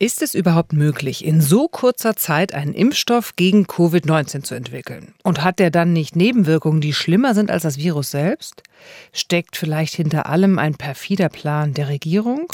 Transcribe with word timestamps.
Ist 0.00 0.22
es 0.22 0.36
überhaupt 0.36 0.72
möglich, 0.72 1.24
in 1.24 1.40
so 1.40 1.66
kurzer 1.66 2.14
Zeit 2.14 2.54
einen 2.54 2.72
Impfstoff 2.72 3.34
gegen 3.34 3.64
Covid-19 3.64 4.44
zu 4.44 4.54
entwickeln? 4.54 5.12
Und 5.24 5.42
hat 5.42 5.58
der 5.58 5.72
dann 5.72 5.92
nicht 5.92 6.14
Nebenwirkungen, 6.14 6.80
die 6.80 6.92
schlimmer 6.92 7.34
sind 7.34 7.50
als 7.50 7.64
das 7.64 7.78
Virus 7.78 8.12
selbst? 8.12 8.62
Steckt 9.12 9.56
vielleicht 9.56 9.96
hinter 9.96 10.26
allem 10.26 10.60
ein 10.60 10.76
perfider 10.76 11.28
Plan 11.28 11.74
der 11.74 11.88
Regierung? 11.88 12.46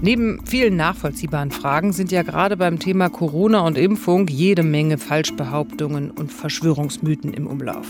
Neben 0.00 0.40
vielen 0.46 0.76
nachvollziehbaren 0.76 1.50
Fragen 1.50 1.92
sind 1.92 2.10
ja 2.10 2.22
gerade 2.22 2.56
beim 2.56 2.78
Thema 2.78 3.10
Corona 3.10 3.60
und 3.60 3.76
Impfung 3.76 4.28
jede 4.28 4.62
Menge 4.62 4.96
Falschbehauptungen 4.96 6.12
und 6.12 6.32
Verschwörungsmythen 6.32 7.34
im 7.34 7.46
Umlauf. 7.46 7.88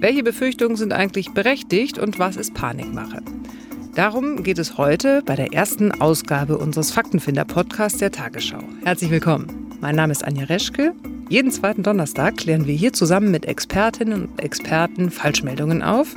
Welche 0.00 0.22
Befürchtungen 0.22 0.76
sind 0.76 0.92
eigentlich 0.92 1.30
berechtigt 1.30 1.98
und 1.98 2.18
was 2.18 2.36
ist 2.36 2.52
Panikmache? 2.52 3.22
Darum 3.98 4.44
geht 4.44 4.60
es 4.60 4.78
heute 4.78 5.22
bei 5.26 5.34
der 5.34 5.52
ersten 5.52 5.90
Ausgabe 5.90 6.56
unseres 6.56 6.92
Faktenfinder-Podcasts 6.92 7.98
der 7.98 8.12
Tagesschau. 8.12 8.62
Herzlich 8.84 9.10
willkommen. 9.10 9.76
Mein 9.80 9.96
Name 9.96 10.12
ist 10.12 10.22
Anja 10.22 10.44
Reschke. 10.44 10.94
Jeden 11.28 11.50
zweiten 11.50 11.82
Donnerstag 11.82 12.36
klären 12.36 12.68
wir 12.68 12.76
hier 12.76 12.92
zusammen 12.92 13.32
mit 13.32 13.44
Expertinnen 13.46 14.26
und 14.26 14.40
Experten 14.40 15.10
Falschmeldungen 15.10 15.82
auf, 15.82 16.14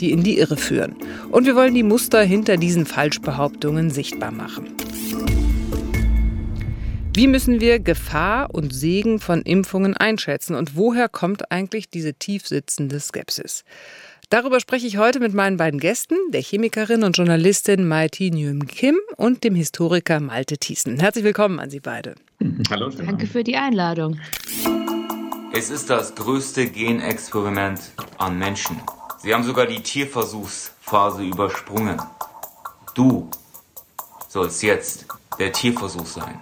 die 0.00 0.10
in 0.10 0.22
die 0.22 0.38
Irre 0.38 0.56
führen. 0.56 0.96
Und 1.30 1.44
wir 1.44 1.54
wollen 1.54 1.74
die 1.74 1.82
Muster 1.82 2.22
hinter 2.22 2.56
diesen 2.56 2.86
Falschbehauptungen 2.86 3.90
sichtbar 3.90 4.30
machen. 4.30 4.74
Wie 7.12 7.26
müssen 7.26 7.60
wir 7.60 7.78
Gefahr 7.78 8.54
und 8.54 8.72
Segen 8.72 9.20
von 9.20 9.42
Impfungen 9.42 9.94
einschätzen 9.94 10.54
und 10.54 10.76
woher 10.76 11.10
kommt 11.10 11.52
eigentlich 11.52 11.90
diese 11.90 12.14
tiefsitzende 12.14 12.98
Skepsis? 13.00 13.64
Darüber 14.30 14.60
spreche 14.60 14.86
ich 14.86 14.98
heute 14.98 15.20
mit 15.20 15.32
meinen 15.32 15.56
beiden 15.56 15.80
Gästen, 15.80 16.16
der 16.32 16.42
Chemikerin 16.42 17.02
und 17.02 17.16
Journalistin 17.16 17.88
Maiti 17.88 18.30
Nguyen 18.30 18.66
Kim 18.66 18.98
und 19.16 19.42
dem 19.42 19.54
Historiker 19.54 20.20
Malte 20.20 20.58
Thiessen. 20.58 21.00
Herzlich 21.00 21.24
willkommen 21.24 21.58
an 21.58 21.70
Sie 21.70 21.80
beide. 21.80 22.14
Hallo. 22.68 22.90
Danke 22.90 23.26
für 23.26 23.42
die 23.42 23.56
Einladung. 23.56 24.20
Es 25.54 25.70
ist 25.70 25.88
das 25.88 26.14
größte 26.14 26.66
Genexperiment 26.66 27.80
an 28.18 28.38
Menschen. 28.38 28.78
Sie 29.22 29.32
haben 29.32 29.44
sogar 29.44 29.64
die 29.64 29.82
Tierversuchsphase 29.82 31.22
übersprungen. 31.22 31.98
Du 32.94 33.30
sollst 34.28 34.62
jetzt 34.62 35.06
der 35.38 35.52
Tierversuch 35.52 36.04
sein. 36.04 36.38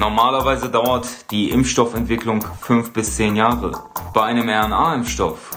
Normalerweise 0.00 0.68
dauert 0.68 1.30
die 1.30 1.50
Impfstoffentwicklung 1.50 2.44
fünf 2.60 2.92
bis 2.92 3.14
zehn 3.14 3.36
Jahre. 3.36 3.70
Bei 4.12 4.24
einem 4.24 4.48
RNA-Impfstoff 4.48 5.52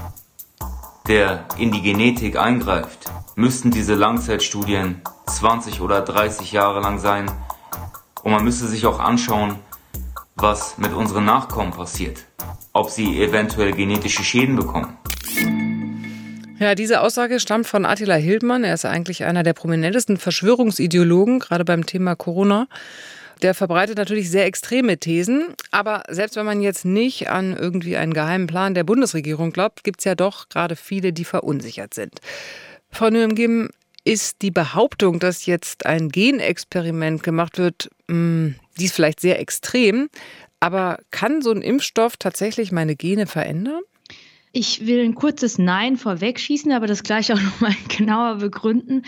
der 1.07 1.45
in 1.57 1.71
die 1.71 1.81
Genetik 1.81 2.37
eingreift, 2.37 3.11
müssten 3.35 3.71
diese 3.71 3.95
Langzeitstudien 3.95 5.01
20 5.27 5.81
oder 5.81 6.01
30 6.01 6.51
Jahre 6.51 6.81
lang 6.81 6.99
sein. 6.99 7.31
Und 8.23 8.31
man 8.31 8.43
müsste 8.43 8.67
sich 8.67 8.85
auch 8.85 8.99
anschauen, 8.99 9.55
was 10.35 10.77
mit 10.77 10.93
unseren 10.93 11.25
Nachkommen 11.25 11.71
passiert. 11.71 12.25
Ob 12.73 12.89
sie 12.89 13.21
eventuell 13.21 13.73
genetische 13.73 14.23
Schäden 14.23 14.55
bekommen. 14.55 14.97
Ja, 16.59 16.73
diese 16.73 17.01
Aussage 17.01 17.39
stammt 17.39 17.67
von 17.67 17.85
Attila 17.85 18.15
Hildmann. 18.15 18.63
Er 18.63 18.73
ist 18.73 18.85
eigentlich 18.85 19.23
einer 19.23 19.43
der 19.43 19.53
prominentesten 19.53 20.17
Verschwörungsideologen, 20.17 21.39
gerade 21.39 21.63
beim 21.63 21.85
Thema 21.85 22.15
Corona. 22.15 22.67
Der 23.41 23.53
verbreitet 23.53 23.97
natürlich 23.97 24.29
sehr 24.29 24.45
extreme 24.45 24.97
Thesen. 24.97 25.53
Aber 25.71 26.03
selbst 26.09 26.35
wenn 26.35 26.45
man 26.45 26.61
jetzt 26.61 26.85
nicht 26.85 27.29
an 27.29 27.55
irgendwie 27.55 27.97
einen 27.97 28.13
geheimen 28.13 28.47
Plan 28.47 28.73
der 28.73 28.83
Bundesregierung 28.83 29.51
glaubt, 29.51 29.83
gibt 29.83 29.99
es 29.99 30.05
ja 30.05 30.15
doch 30.15 30.49
gerade 30.49 30.75
viele, 30.75 31.13
die 31.13 31.25
verunsichert 31.25 31.93
sind. 31.93 32.19
Frau 32.89 33.09
Nürngim, 33.09 33.69
ist 34.07 34.41
die 34.41 34.51
Behauptung, 34.51 35.19
dass 35.19 35.45
jetzt 35.45 35.85
ein 35.85 36.07
Genexperiment 36.07 37.23
gemacht 37.23 37.57
wird, 37.57 37.89
hm, 38.09 38.55
die 38.79 38.85
ist 38.85 38.95
vielleicht 38.95 39.19
sehr 39.19 39.39
extrem. 39.39 40.07
Aber 40.61 40.99
kann 41.11 41.41
so 41.41 41.51
ein 41.51 41.61
Impfstoff 41.61 42.15
tatsächlich 42.15 42.71
meine 42.71 42.95
Gene 42.95 43.27
verändern? 43.27 43.81
Ich 44.59 44.87
will 44.87 45.05
ein 45.05 45.13
kurzes 45.13 45.59
Nein 45.59 45.97
vorwegschießen, 45.97 46.71
aber 46.71 46.87
das 46.87 47.03
gleich 47.03 47.31
auch 47.31 47.39
nochmal 47.41 47.75
genauer 47.95 48.37
begründen. 48.37 49.03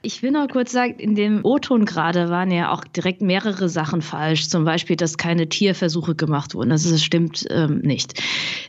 Ich 0.00 0.22
will 0.22 0.30
noch 0.30 0.48
kurz 0.48 0.72
sagen, 0.72 0.94
in 0.98 1.14
dem 1.14 1.44
O-Ton 1.44 1.84
gerade 1.84 2.30
waren 2.30 2.50
ja 2.50 2.72
auch 2.72 2.84
direkt 2.84 3.20
mehrere 3.20 3.68
Sachen 3.68 4.00
falsch. 4.00 4.48
Zum 4.48 4.64
Beispiel, 4.64 4.96
dass 4.96 5.18
keine 5.18 5.46
Tierversuche 5.46 6.14
gemacht 6.14 6.54
wurden. 6.54 6.72
Also 6.72 6.90
das 6.90 7.04
stimmt 7.04 7.44
ähm, 7.50 7.80
nicht. 7.80 8.22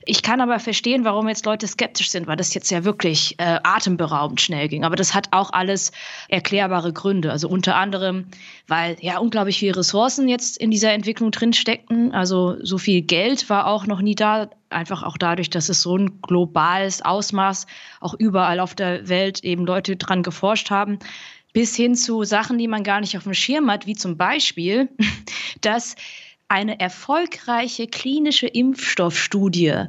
Ich 0.03 0.23
kann 0.23 0.41
aber 0.41 0.59
verstehen, 0.59 1.05
warum 1.05 1.29
jetzt 1.29 1.45
Leute 1.45 1.67
skeptisch 1.67 2.09
sind, 2.09 2.27
weil 2.27 2.35
das 2.35 2.53
jetzt 2.53 2.69
ja 2.69 2.83
wirklich 2.83 3.35
äh, 3.37 3.59
atemberaubend 3.63 4.41
schnell 4.41 4.67
ging. 4.67 4.83
Aber 4.83 4.97
das 4.97 5.13
hat 5.13 5.29
auch 5.31 5.53
alles 5.53 5.93
erklärbare 6.27 6.91
Gründe. 6.91 7.31
Also 7.31 7.47
unter 7.47 7.77
anderem, 7.77 8.25
weil 8.67 8.97
ja 8.99 9.19
unglaublich 9.19 9.59
viele 9.59 9.77
Ressourcen 9.77 10.27
jetzt 10.27 10.57
in 10.57 10.69
dieser 10.69 10.91
Entwicklung 10.91 11.31
drin 11.31 11.53
steckten. 11.53 12.11
Also 12.11 12.57
so 12.61 12.77
viel 12.77 13.03
Geld 13.03 13.49
war 13.49 13.67
auch 13.67 13.87
noch 13.87 14.01
nie 14.01 14.15
da 14.15 14.49
einfach 14.75 15.03
auch 15.03 15.17
dadurch, 15.17 15.49
dass 15.49 15.69
es 15.69 15.81
so 15.81 15.97
ein 15.97 16.21
globales 16.21 17.01
Ausmaß 17.01 17.65
auch 18.01 18.13
überall 18.13 18.59
auf 18.59 18.75
der 18.75 19.07
Welt 19.09 19.43
eben 19.43 19.65
Leute 19.65 19.95
dran 19.95 20.21
geforscht 20.21 20.69
haben, 20.69 20.99
bis 21.53 21.75
hin 21.75 21.95
zu 21.95 22.23
Sachen, 22.23 22.57
die 22.57 22.67
man 22.67 22.83
gar 22.83 22.99
nicht 22.99 23.17
auf 23.17 23.23
dem 23.23 23.33
Schirm 23.33 23.71
hat, 23.71 23.87
wie 23.87 23.95
zum 23.95 24.17
Beispiel, 24.17 24.89
dass 25.61 25.95
eine 26.47 26.79
erfolgreiche 26.79 27.87
klinische 27.87 28.47
Impfstoffstudie 28.47 29.85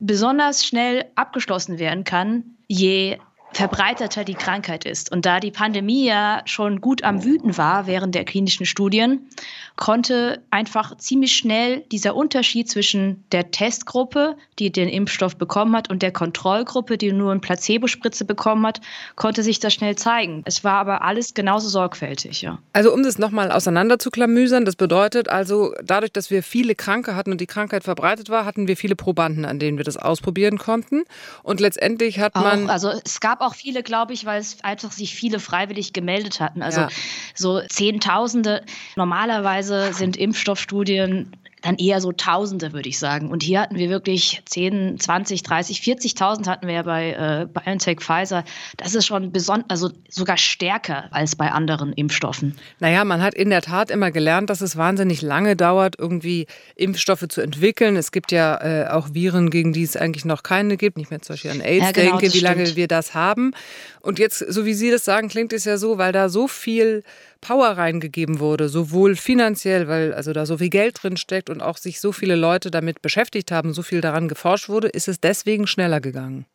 besonders 0.00 0.66
schnell 0.66 1.04
abgeschlossen 1.14 1.78
werden 1.78 2.04
kann, 2.04 2.56
je 2.66 3.18
verbreiteter 3.52 4.24
die 4.24 4.34
Krankheit 4.34 4.84
ist. 4.84 5.10
Und 5.10 5.26
da 5.26 5.40
die 5.40 5.50
Pandemie 5.50 6.06
ja 6.06 6.42
schon 6.44 6.80
gut 6.80 7.04
am 7.04 7.24
Wüten 7.24 7.58
war 7.58 7.86
während 7.86 8.14
der 8.14 8.24
klinischen 8.24 8.66
Studien, 8.66 9.28
konnte 9.76 10.42
einfach 10.50 10.96
ziemlich 10.98 11.34
schnell 11.34 11.80
dieser 11.90 12.14
Unterschied 12.14 12.70
zwischen 12.70 13.24
der 13.32 13.50
Testgruppe, 13.50 14.36
die 14.58 14.70
den 14.70 14.88
Impfstoff 14.88 15.36
bekommen 15.36 15.74
hat, 15.74 15.90
und 15.90 16.02
der 16.02 16.12
Kontrollgruppe, 16.12 16.98
die 16.98 17.12
nur 17.12 17.32
eine 17.32 17.40
Placebo-Spritze 17.40 18.24
bekommen 18.24 18.66
hat, 18.66 18.80
konnte 19.16 19.42
sich 19.42 19.58
das 19.58 19.74
schnell 19.74 19.96
zeigen. 19.96 20.42
Es 20.44 20.62
war 20.64 20.74
aber 20.74 21.02
alles 21.02 21.34
genauso 21.34 21.68
sorgfältig, 21.68 22.42
ja. 22.42 22.58
Also 22.72 22.92
um 22.92 23.02
das 23.02 23.18
nochmal 23.18 23.50
auseinander 23.50 23.98
zu 23.98 24.10
klamüsern, 24.10 24.64
das 24.64 24.76
bedeutet 24.76 25.28
also, 25.28 25.74
dadurch, 25.82 26.12
dass 26.12 26.30
wir 26.30 26.42
viele 26.42 26.74
Kranke 26.74 27.16
hatten 27.16 27.32
und 27.32 27.40
die 27.40 27.46
Krankheit 27.46 27.84
verbreitet 27.84 28.28
war, 28.28 28.44
hatten 28.44 28.68
wir 28.68 28.76
viele 28.76 28.96
Probanden, 28.96 29.44
an 29.44 29.58
denen 29.58 29.78
wir 29.78 29.84
das 29.84 29.96
ausprobieren 29.96 30.58
konnten. 30.58 31.02
Und 31.42 31.60
letztendlich 31.60 32.20
hat 32.20 32.34
man. 32.34 32.66
Auch, 32.66 32.72
also 32.72 32.92
es 33.04 33.20
gab 33.20 33.39
auch 33.40 33.54
viele, 33.54 33.82
glaube 33.82 34.12
ich, 34.12 34.24
weil 34.24 34.40
es 34.40 34.62
einfach 34.62 34.92
sich 34.92 35.14
viele 35.14 35.40
freiwillig 35.40 35.92
gemeldet 35.92 36.40
hatten. 36.40 36.62
Also 36.62 36.82
ja. 36.82 36.88
so 37.34 37.60
Zehntausende. 37.68 38.64
Normalerweise 38.96 39.92
sind 39.92 40.16
Impfstoffstudien 40.16 41.36
dann 41.62 41.76
eher 41.76 42.00
so 42.00 42.12
Tausende, 42.12 42.72
würde 42.72 42.88
ich 42.88 42.98
sagen. 42.98 43.30
Und 43.30 43.42
hier 43.42 43.60
hatten 43.60 43.76
wir 43.76 43.88
wirklich 43.88 44.42
10, 44.46 44.98
20, 44.98 45.42
30, 45.42 45.80
40.000 45.80 46.46
hatten 46.46 46.66
wir 46.66 46.74
ja 46.74 46.82
bei 46.82 47.12
äh, 47.12 47.46
BioNTech, 47.46 48.00
Pfizer. 48.00 48.44
Das 48.76 48.94
ist 48.94 49.06
schon 49.06 49.32
besonders, 49.32 49.68
also 49.68 49.90
sogar 50.08 50.36
stärker 50.36 51.08
als 51.12 51.36
bei 51.36 51.50
anderen 51.50 51.92
Impfstoffen. 51.92 52.56
Naja, 52.78 53.04
man 53.04 53.22
hat 53.22 53.34
in 53.34 53.50
der 53.50 53.62
Tat 53.62 53.90
immer 53.90 54.10
gelernt, 54.10 54.50
dass 54.50 54.60
es 54.60 54.76
wahnsinnig 54.76 55.22
lange 55.22 55.56
dauert, 55.56 55.96
irgendwie 55.98 56.46
Impfstoffe 56.76 57.26
zu 57.28 57.40
entwickeln. 57.40 57.96
Es 57.96 58.12
gibt 58.12 58.32
ja 58.32 58.56
äh, 58.60 58.88
auch 58.88 59.14
Viren, 59.14 59.50
gegen 59.50 59.72
die 59.72 59.82
es 59.82 59.96
eigentlich 59.96 60.24
noch 60.24 60.42
keine 60.42 60.76
gibt. 60.76 60.96
Nicht 60.96 61.10
mehr 61.10 61.22
zum 61.22 61.34
Beispiel 61.34 61.50
an 61.50 61.60
AIDS 61.60 61.84
ja, 61.84 61.92
genau, 61.92 62.18
denke, 62.18 62.34
wie 62.34 62.40
lange 62.40 62.76
wir 62.76 62.88
das 62.88 63.14
haben. 63.14 63.52
Und 64.00 64.18
jetzt, 64.18 64.38
so 64.38 64.64
wie 64.64 64.74
Sie 64.74 64.90
das 64.90 65.04
sagen, 65.04 65.28
klingt 65.28 65.52
es 65.52 65.64
ja 65.64 65.76
so, 65.76 65.98
weil 65.98 66.12
da 66.12 66.28
so 66.28 66.48
viel 66.48 67.02
Power 67.40 67.68
reingegeben 67.68 68.40
wurde, 68.40 68.68
sowohl 68.68 69.16
finanziell, 69.16 69.88
weil 69.88 70.12
also 70.12 70.32
da 70.32 70.46
so 70.46 70.58
viel 70.58 70.68
Geld 70.68 71.02
drin 71.02 71.16
steckt 71.16 71.50
und 71.50 71.62
auch 71.62 71.76
sich 71.76 72.00
so 72.00 72.12
viele 72.12 72.36
Leute 72.36 72.70
damit 72.70 73.02
beschäftigt 73.02 73.50
haben, 73.50 73.72
so 73.72 73.82
viel 73.82 74.00
daran 74.00 74.28
geforscht 74.28 74.68
wurde, 74.68 74.88
ist 74.88 75.08
es 75.08 75.20
deswegen 75.20 75.66
schneller 75.66 76.00
gegangen. 76.00 76.46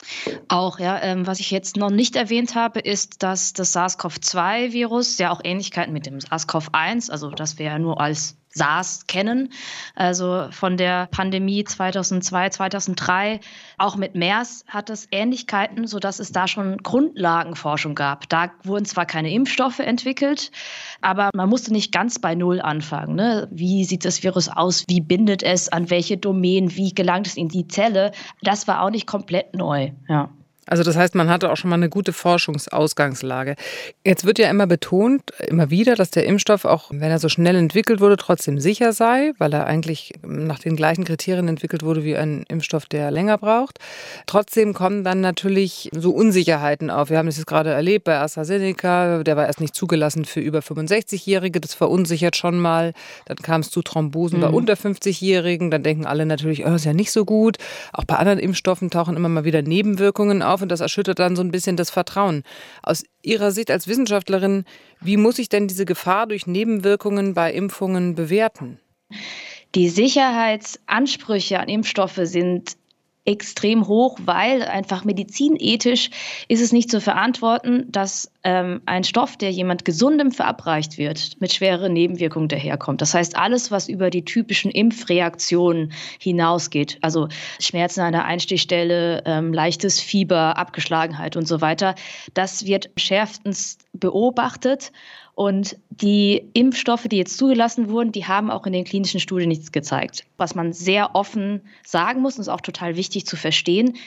Auch, 0.47 0.79
ja. 0.79 1.01
Ähm, 1.01 1.27
was 1.27 1.39
ich 1.39 1.51
jetzt 1.51 1.77
noch 1.77 1.89
nicht 1.89 2.15
erwähnt 2.15 2.55
habe, 2.55 2.79
ist, 2.79 3.23
dass 3.23 3.53
das 3.53 3.73
SARS-CoV-2-Virus 3.73 5.17
ja 5.17 5.31
auch 5.31 5.41
Ähnlichkeiten 5.43 5.93
mit 5.93 6.05
dem 6.05 6.19
SARS-CoV-1, 6.19 7.11
also 7.11 7.29
das 7.31 7.57
wir 7.57 7.65
ja 7.65 7.79
nur 7.79 7.99
als 7.99 8.37
SARS 8.55 9.05
kennen, 9.07 9.49
also 9.95 10.47
von 10.51 10.77
der 10.77 11.07
Pandemie 11.07 11.63
2002, 11.63 12.49
2003. 12.49 13.39
Auch 13.77 13.97
mit 13.97 14.15
MERS 14.15 14.63
hat 14.67 14.89
es 14.89 15.07
Ähnlichkeiten, 15.11 15.87
sodass 15.87 16.19
es 16.19 16.31
da 16.31 16.47
schon 16.47 16.77
Grundlagenforschung 16.77 17.95
gab. 17.95 18.29
Da 18.29 18.51
wurden 18.63 18.85
zwar 18.85 19.05
keine 19.05 19.31
Impfstoffe 19.31 19.79
entwickelt, 19.79 20.51
aber 21.01 21.29
man 21.33 21.49
musste 21.49 21.73
nicht 21.73 21.91
ganz 21.91 22.19
bei 22.19 22.33
Null 22.33 22.61
anfangen. 22.61 23.15
Ne? 23.15 23.47
Wie 23.51 23.83
sieht 23.83 24.05
das 24.05 24.23
Virus 24.23 24.47
aus? 24.47 24.85
Wie 24.87 25.01
bindet 25.01 25.43
es? 25.43 25.69
An 25.69 25.89
welche 25.89 26.17
Domänen? 26.17 26.75
Wie 26.75 26.93
gelangt 26.93 27.27
es 27.27 27.35
in 27.35 27.49
die 27.49 27.67
Zelle? 27.67 28.11
Das 28.41 28.67
war 28.67 28.81
auch 28.81 28.89
nicht 28.89 29.05
komplett 29.05 29.53
neu. 29.53 29.91
Ja. 30.07 30.29
Also 30.67 30.83
das 30.83 30.95
heißt, 30.95 31.15
man 31.15 31.29
hatte 31.29 31.51
auch 31.51 31.57
schon 31.57 31.69
mal 31.69 31.75
eine 31.75 31.89
gute 31.89 32.13
Forschungsausgangslage. 32.13 33.55
Jetzt 34.03 34.25
wird 34.25 34.39
ja 34.39 34.49
immer 34.49 34.67
betont, 34.67 35.21
immer 35.47 35.69
wieder, 35.69 35.95
dass 35.95 36.11
der 36.11 36.25
Impfstoff, 36.25 36.65
auch 36.65 36.89
wenn 36.91 37.11
er 37.11 37.19
so 37.19 37.29
schnell 37.29 37.55
entwickelt 37.55 37.99
wurde, 37.99 38.17
trotzdem 38.17 38.59
sicher 38.59 38.91
sei, 38.93 39.33
weil 39.37 39.53
er 39.53 39.67
eigentlich 39.67 40.13
nach 40.25 40.59
den 40.59 40.75
gleichen 40.75 41.03
Kriterien 41.03 41.47
entwickelt 41.47 41.83
wurde 41.83 42.03
wie 42.03 42.15
ein 42.15 42.45
Impfstoff, 42.47 42.85
der 42.87 43.11
länger 43.11 43.37
braucht. 43.37 43.79
Trotzdem 44.25 44.73
kommen 44.73 45.03
dann 45.03 45.21
natürlich 45.21 45.89
so 45.93 46.11
Unsicherheiten 46.11 46.89
auf. 46.89 47.09
Wir 47.09 47.19
haben 47.19 47.27
es 47.27 47.37
jetzt 47.37 47.47
gerade 47.47 47.69
erlebt 47.69 48.05
bei 48.05 48.17
AstraZeneca, 48.17 49.23
der 49.23 49.37
war 49.37 49.45
erst 49.45 49.61
nicht 49.61 49.75
zugelassen 49.75 50.25
für 50.25 50.39
über 50.39 50.59
65-Jährige, 50.59 51.61
das 51.61 51.75
verunsichert 51.75 52.35
schon 52.35 52.59
mal. 52.59 52.93
Dann 53.25 53.37
kam 53.37 53.61
es 53.61 53.69
zu 53.69 53.81
Thrombosen 53.81 54.39
mhm. 54.39 54.41
bei 54.41 54.49
unter 54.49 54.73
50-Jährigen, 54.73 55.69
dann 55.69 55.83
denken 55.83 56.05
alle 56.05 56.25
natürlich, 56.25 56.65
oh, 56.65 56.73
ist 56.73 56.85
ja 56.85 56.93
nicht 56.93 57.11
so 57.11 57.23
gut. 57.23 57.57
Auch 57.93 58.05
bei 58.05 58.15
anderen 58.15 58.39
Impfstoffen 58.39 58.89
tauchen 58.89 59.15
immer 59.15 59.29
mal 59.29 59.45
wieder 59.45 59.61
Nebenwirkungen 59.61 60.41
auf 60.41 60.54
auf 60.55 60.61
und 60.61 60.69
das 60.69 60.79
erschüttert 60.79 61.19
dann 61.19 61.35
so 61.35 61.43
ein 61.43 61.51
bisschen 61.51 61.75
das 61.75 61.89
Vertrauen. 61.89 62.43
Aus 62.81 63.03
Ihrer 63.21 63.51
Sicht 63.51 63.69
als 63.69 63.87
Wissenschaftlerin, 63.87 64.63
wie 65.01 65.17
muss 65.17 65.37
ich 65.37 65.49
denn 65.49 65.67
diese 65.67 65.85
Gefahr 65.85 66.25
durch 66.27 66.47
Nebenwirkungen 66.47 67.33
bei 67.33 67.53
Impfungen 67.53 68.15
bewerten? 68.15 68.79
Die 69.75 69.89
Sicherheitsansprüche 69.89 71.59
an 71.59 71.67
Impfstoffe 71.67 72.21
sind 72.23 72.77
extrem 73.25 73.87
hoch, 73.87 74.19
weil 74.23 74.63
einfach 74.63 75.03
medizinethisch 75.03 76.11
ist 76.47 76.61
es 76.61 76.71
nicht 76.71 76.91
zu 76.91 77.01
verantworten, 77.01 77.91
dass 77.91 78.31
ähm, 78.43 78.81
ein 78.85 79.03
Stoff, 79.03 79.35
der 79.35 79.51
jemand 79.51 79.83
Gesundem 79.83 80.31
verabreicht 80.31 80.99
wird, 80.99 81.41
mit 81.41 81.51
schweren 81.51 81.93
Nebenwirkungen 81.93 82.47
daherkommt. 82.47 83.01
Das 83.01 83.15
heißt, 83.15 83.35
alles, 83.35 83.71
was 83.71 83.89
über 83.89 84.11
die 84.11 84.23
typischen 84.23 84.69
Impfreaktionen 84.69 85.91
hinausgeht, 86.19 86.99
also 87.01 87.27
Schmerzen 87.59 88.01
an 88.01 88.13
der 88.13 88.25
Einstichstelle, 88.25 89.23
ähm, 89.25 89.51
leichtes 89.53 89.99
Fieber, 89.99 90.57
Abgeschlagenheit 90.57 91.35
und 91.35 91.47
so 91.47 91.61
weiter, 91.61 91.95
das 92.35 92.65
wird 92.65 92.91
schärfstens 92.95 93.79
beobachtet 93.93 94.91
und 95.35 95.77
die 95.89 96.49
Impfstoffe, 96.53 97.07
die 97.09 97.17
jetzt 97.17 97.37
zugelassen 97.37 97.89
wurden, 97.89 98.13
die 98.13 98.25
haben 98.25 98.49
auch 98.49 98.65
in 98.65 98.73
den 98.73 98.85
klinischen 98.85 99.19
Studien 99.19 99.49
nichts 99.49 99.73
gezeigt. 99.73 100.25
Was 100.37 100.55
man 100.55 100.71
sehr 100.71 101.13
offen 101.13 101.61
sagen 101.85 102.21
muss, 102.21 102.37
und 102.37 102.41
ist 102.41 102.49
auch 102.49 102.61
total 102.61 102.95
wichtig 102.95 103.25
zu 103.25 103.35
verstehen, 103.35 103.97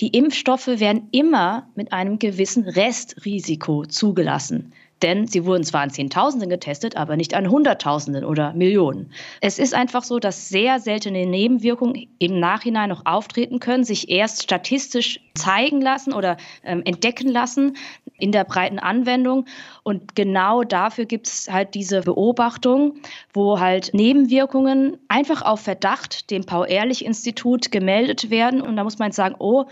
die 0.00 0.08
Impfstoffe 0.08 0.66
werden 0.66 1.08
immer 1.12 1.68
mit 1.74 1.92
einem 1.92 2.18
gewissen 2.18 2.66
Restrisiko 2.66 3.84
zugelassen. 3.84 4.72
Denn 5.02 5.26
sie 5.26 5.44
wurden 5.46 5.64
zwar 5.64 5.82
an 5.82 5.90
Zehntausenden 5.90 6.50
getestet, 6.50 6.96
aber 6.96 7.16
nicht 7.16 7.34
an 7.34 7.50
Hunderttausenden 7.50 8.24
oder 8.24 8.52
Millionen. 8.52 9.12
Es 9.40 9.58
ist 9.58 9.74
einfach 9.74 10.02
so, 10.02 10.18
dass 10.18 10.48
sehr 10.48 10.78
seltene 10.78 11.26
Nebenwirkungen 11.26 12.06
im 12.18 12.38
Nachhinein 12.38 12.90
noch 12.90 13.06
auftreten 13.06 13.60
können, 13.60 13.84
sich 13.84 14.10
erst 14.10 14.42
statistisch 14.42 15.20
zeigen 15.34 15.80
lassen 15.80 16.12
oder 16.12 16.36
ähm, 16.64 16.82
entdecken 16.84 17.28
lassen 17.28 17.76
in 18.20 18.32
der 18.32 18.44
breiten 18.44 18.78
Anwendung. 18.78 19.46
Und 19.82 20.14
genau 20.14 20.62
dafür 20.62 21.06
gibt 21.06 21.26
es 21.26 21.48
halt 21.50 21.74
diese 21.74 22.02
Beobachtung, 22.02 22.94
wo 23.32 23.60
halt 23.60 23.90
Nebenwirkungen 23.92 24.98
einfach 25.08 25.42
auf 25.42 25.60
Verdacht 25.60 26.30
dem 26.30 26.44
Paul-Ehrlich-Institut 26.44 27.70
gemeldet 27.70 28.30
werden. 28.30 28.60
Und 28.60 28.76
da 28.76 28.84
muss 28.84 28.98
man 28.98 29.08
jetzt 29.08 29.16
sagen, 29.16 29.36
oh, 29.38 29.66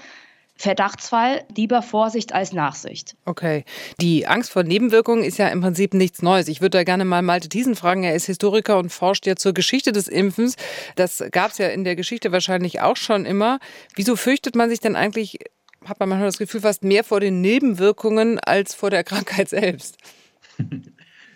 Verdachtsfall, 0.61 1.45
lieber 1.55 1.83
Vorsicht 1.83 2.35
als 2.35 2.53
Nachsicht. 2.53 3.17
Okay. 3.25 3.65
Die 4.01 4.27
Angst 4.27 4.51
vor 4.51 4.65
Nebenwirkungen 4.65 5.23
ist 5.23 5.39
ja 5.39 5.47
im 5.49 5.61
Prinzip 5.61 5.95
nichts 5.95 6.21
Neues. 6.21 6.49
Ich 6.49 6.61
würde 6.61 6.79
da 6.79 6.85
gerne 6.85 7.05
mal 7.05 7.23
Malte 7.23 7.49
Thiesen 7.49 7.77
fragen. 7.77 8.03
Er 8.03 8.17
ist 8.17 8.27
Historiker 8.27 8.77
und 8.77 8.91
forscht 8.91 9.25
ja 9.27 9.37
zur 9.37 9.55
Geschichte 9.55 9.93
des 9.93 10.09
Impfens. 10.09 10.57
Das 10.97 11.23
gab 11.31 11.53
es 11.53 11.59
ja 11.59 11.69
in 11.69 11.85
der 11.85 11.95
Geschichte 11.95 12.33
wahrscheinlich 12.33 12.81
auch 12.81 12.97
schon 12.97 13.25
immer. 13.25 13.61
Wieso 13.95 14.17
fürchtet 14.17 14.57
man 14.57 14.69
sich 14.69 14.81
denn 14.81 14.97
eigentlich, 14.97 15.39
hat 15.89 16.01
man 16.01 16.09
manchmal 16.09 16.29
das 16.29 16.39
Gefühl, 16.39 16.61
fast 16.61 16.85
mehr 16.85 17.05
vor 17.05 17.21
den 17.21 17.41
Nebenwirkungen 17.41 18.39
als 18.41 18.75
vor 18.75 18.91
der 18.91 19.05
Krankheit 19.05 19.49
selbst? 19.49 19.97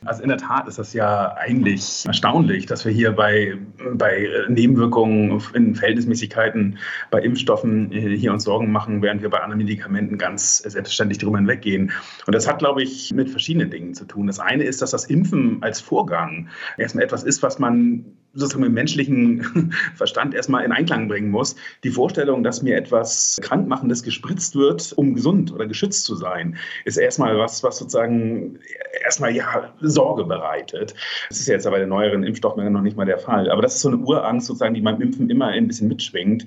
Also 0.04 0.22
in 0.22 0.28
der 0.30 0.38
Tat 0.38 0.66
ist 0.66 0.78
das 0.78 0.92
ja 0.94 1.34
eigentlich 1.36 2.04
erstaunlich, 2.06 2.66
dass 2.66 2.84
wir 2.84 2.92
hier 2.92 3.12
bei, 3.12 3.56
bei 3.94 4.28
Nebenwirkungen 4.48 5.40
in 5.54 5.74
Verhältnismäßigkeiten 5.76 6.78
bei 7.10 7.20
Impfstoffen 7.20 7.92
äh, 7.92 8.16
hier 8.16 8.32
uns 8.32 8.44
Sorgen 8.44 8.72
machen, 8.72 9.00
während 9.00 9.22
wir 9.22 9.30
bei 9.30 9.38
anderen 9.38 9.58
Medikamenten 9.58 10.18
ganz 10.18 10.58
selbstverständlich 10.58 11.18
drüber 11.18 11.38
hinweggehen. 11.38 11.92
Und 12.26 12.34
das 12.34 12.48
hat, 12.48 12.58
glaube 12.58 12.82
ich, 12.82 13.12
mit 13.12 13.30
verschiedenen 13.30 13.70
Dingen 13.70 13.94
zu 13.94 14.04
tun. 14.04 14.26
Das 14.26 14.40
eine 14.40 14.64
ist, 14.64 14.82
dass 14.82 14.90
das 14.90 15.04
Impfen 15.04 15.62
als 15.62 15.80
Vorgang 15.80 16.48
erstmal 16.78 17.04
etwas 17.04 17.22
ist, 17.22 17.42
was 17.42 17.60
man 17.60 18.04
sozusagen 18.34 18.62
mit 18.62 18.72
menschlichen 18.72 19.72
Verstand 19.94 20.34
erstmal 20.34 20.64
in 20.64 20.72
Einklang 20.72 21.08
bringen 21.08 21.30
muss. 21.30 21.56
Die 21.84 21.90
Vorstellung, 21.90 22.42
dass 22.42 22.62
mir 22.62 22.76
etwas 22.76 23.38
Krankmachendes 23.42 24.02
gespritzt 24.02 24.54
wird, 24.56 24.92
um 24.96 25.14
gesund 25.14 25.52
oder 25.52 25.66
geschützt 25.66 26.04
zu 26.04 26.14
sein, 26.14 26.56
ist 26.84 26.96
erstmal 26.96 27.38
was, 27.38 27.62
was 27.62 27.78
sozusagen 27.78 28.58
erstmal 29.04 29.34
ja 29.34 29.72
Sorge 29.80 30.24
bereitet. 30.24 30.94
Das 31.28 31.40
ist 31.40 31.48
jetzt 31.48 31.66
aber 31.66 31.72
bei 31.72 31.80
den 31.80 31.88
neueren 31.88 32.22
Impfstoffen 32.22 32.70
noch 32.70 32.82
nicht 32.82 32.96
mal 32.96 33.06
der 33.06 33.18
Fall. 33.18 33.50
Aber 33.50 33.62
das 33.62 33.76
ist 33.76 33.80
so 33.80 33.88
eine 33.88 33.96
Urangst 33.98 34.46
sozusagen, 34.46 34.74
die 34.74 34.82
beim 34.82 35.00
Impfen 35.00 35.30
immer 35.30 35.46
ein 35.46 35.66
bisschen 35.66 35.88
mitschwingt. 35.88 36.46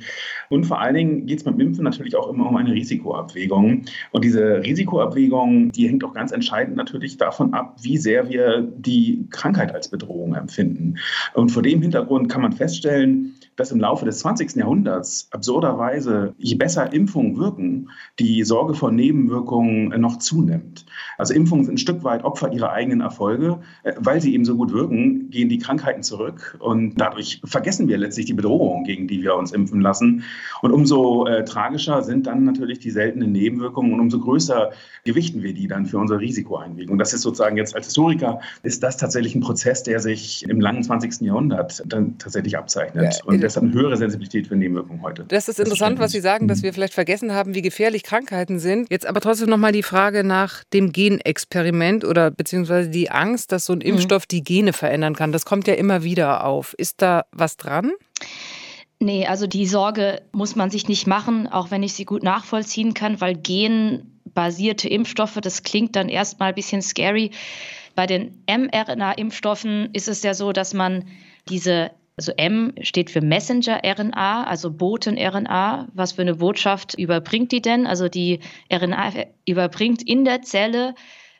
Und 0.49 0.65
vor 0.65 0.79
allen 0.79 0.93
Dingen 0.93 1.25
geht 1.25 1.39
es 1.39 1.43
beim 1.43 1.59
Impfen 1.59 1.83
natürlich 1.83 2.15
auch 2.15 2.29
immer 2.29 2.47
um 2.47 2.55
eine 2.55 2.71
Risikoabwägung. 2.71 3.85
Und 4.11 4.23
diese 4.23 4.61
Risikoabwägung, 4.63 5.71
die 5.71 5.87
hängt 5.87 6.03
auch 6.03 6.13
ganz 6.13 6.31
entscheidend 6.31 6.77
natürlich 6.77 7.17
davon 7.17 7.53
ab, 7.53 7.75
wie 7.81 7.97
sehr 7.97 8.29
wir 8.29 8.61
die 8.61 9.25
Krankheit 9.31 9.73
als 9.73 9.89
Bedrohung 9.89 10.35
empfinden. 10.35 10.97
Und 11.33 11.49
vor 11.51 11.63
dem 11.63 11.74
dem 11.75 11.81
Hintergrund 11.81 12.29
kann 12.29 12.41
man 12.41 12.53
feststellen, 12.53 13.35
dass 13.55 13.71
im 13.71 13.79
Laufe 13.79 14.05
des 14.05 14.19
20. 14.19 14.55
Jahrhunderts 14.55 15.27
absurderweise, 15.31 16.33
je 16.37 16.55
besser 16.55 16.93
Impfungen 16.93 17.37
wirken, 17.37 17.89
die 18.19 18.43
Sorge 18.43 18.73
vor 18.73 18.91
Nebenwirkungen 18.91 19.99
noch 19.99 20.17
zunimmt. 20.17 20.85
Also 21.17 21.33
Impfungen 21.33 21.65
sind 21.65 21.75
ein 21.75 21.77
Stück 21.77 22.03
weit 22.03 22.23
Opfer 22.23 22.51
ihrer 22.51 22.71
eigenen 22.71 23.01
Erfolge. 23.01 23.59
Äh, 23.83 23.93
weil 23.97 24.21
sie 24.21 24.33
eben 24.33 24.45
so 24.45 24.55
gut 24.55 24.73
wirken, 24.73 25.29
gehen 25.29 25.49
die 25.49 25.57
Krankheiten 25.57 26.03
zurück 26.03 26.57
und 26.59 26.95
dadurch 26.95 27.41
vergessen 27.43 27.87
wir 27.87 27.97
letztlich 27.97 28.25
die 28.25 28.33
Bedrohung, 28.33 28.83
gegen 28.83 29.07
die 29.07 29.21
wir 29.21 29.35
uns 29.35 29.51
impfen 29.51 29.81
lassen. 29.81 30.23
Und 30.61 30.71
umso 30.71 31.25
äh, 31.25 31.43
tragischer 31.43 32.01
sind 32.01 32.27
dann 32.27 32.43
natürlich 32.43 32.79
die 32.79 32.91
seltenen 32.91 33.31
Nebenwirkungen 33.31 33.93
und 33.93 33.99
umso 33.99 34.19
größer 34.19 34.71
gewichten 35.03 35.43
wir 35.43 35.53
die 35.53 35.67
dann 35.67 35.85
für 35.85 35.97
unsere 35.97 36.19
Risikoeinwägung. 36.19 36.97
Das 36.97 37.13
ist 37.13 37.21
sozusagen 37.21 37.57
jetzt 37.57 37.75
als 37.75 37.87
Historiker, 37.87 38.39
ist 38.63 38.83
das 38.83 38.97
tatsächlich 38.97 39.35
ein 39.35 39.41
Prozess, 39.41 39.83
der 39.83 39.99
sich 39.99 40.43
im 40.47 40.59
langen 40.59 40.83
20. 40.83 41.21
Jahrhundert 41.21 41.83
dann 41.85 42.17
tatsächlich 42.17 42.57
abzeichnet. 42.57 43.15
Ja, 43.15 43.25
und 43.25 43.41
deshalb 43.45 43.65
eine 43.65 43.73
höhere 43.73 43.95
Sensibilität 43.95 44.47
für 44.47 44.55
Nebenwirkungen 44.55 45.01
heute. 45.01 45.25
Das 45.27 45.47
ist 45.47 45.59
interessant, 45.59 45.99
was 45.99 46.11
Sie 46.11 46.19
sagen, 46.19 46.47
dass 46.47 46.59
mhm. 46.59 46.63
wir 46.63 46.73
vielleicht 46.73 46.93
vergessen 46.93 47.33
haben, 47.33 47.55
wie 47.55 47.61
gefährlich 47.61 48.03
Krankheiten 48.03 48.59
sind. 48.59 48.89
Jetzt 48.91 49.05
aber 49.05 49.21
trotzdem 49.21 49.49
nochmal 49.49 49.71
die 49.71 49.83
Frage 49.83 50.23
nach 50.23 50.63
dem 50.73 50.91
Genexperiment 50.91 52.03
oder 52.03 52.31
beziehungsweise 52.31 52.89
die 52.89 53.11
Angst, 53.11 53.51
dass 53.51 53.65
so 53.65 53.73
ein 53.73 53.79
mhm. 53.79 53.85
Impfstoff 53.85 54.25
die 54.25 54.43
Gene 54.43 54.73
verändern 54.73 55.15
kann. 55.15 55.31
Das 55.31 55.45
kommt 55.45 55.67
ja 55.67 55.75
immer 55.75 56.03
wieder 56.03 56.43
auf. 56.43 56.73
Ist 56.77 57.01
da 57.01 57.25
was 57.31 57.57
dran? 57.57 57.91
Nee, 58.99 59.27
also 59.27 59.45
die 59.45 59.67
Sorge 59.67 60.21
muss 60.31 60.55
man 60.55 60.69
sich 60.69 60.87
nicht 60.87 61.05
machen, 61.05 61.47
auch 61.47 61.69
wenn 61.69 61.83
ich 61.83 61.93
sie 61.93 62.05
gut 62.05 62.23
nachvollziehen 62.23 62.93
kann, 62.93 63.19
weil 63.21 63.35
genbasierte 63.35 64.87
Impfstoffe, 64.87 65.37
das 65.41 65.63
klingt 65.63 65.95
dann 65.95 66.09
erstmal 66.09 66.49
ein 66.49 66.55
bisschen 66.55 66.81
scary. 66.81 67.31
Bei 67.93 68.07
den 68.07 68.43
mRNA-Impfstoffen 68.47 69.89
ist 69.93 70.07
es 70.07 70.23
ja 70.23 70.33
so, 70.33 70.53
dass 70.53 70.73
man 70.73 71.05
diese 71.49 71.91
also 72.17 72.31
M 72.37 72.73
steht 72.81 73.09
für 73.09 73.21
Messenger-RNA, 73.21 74.45
also 74.45 74.71
Boten-RNA. 74.71 75.89
Was 75.93 76.13
für 76.13 76.21
eine 76.21 76.35
Botschaft 76.35 76.93
überbringt 76.97 77.51
die 77.51 77.61
denn? 77.61 77.85
Also 77.85 78.07
die 78.07 78.39
RNA 78.71 79.11
überbringt 79.45 80.01
in 80.01 80.23
der 80.23 80.41
Zelle 80.41 80.95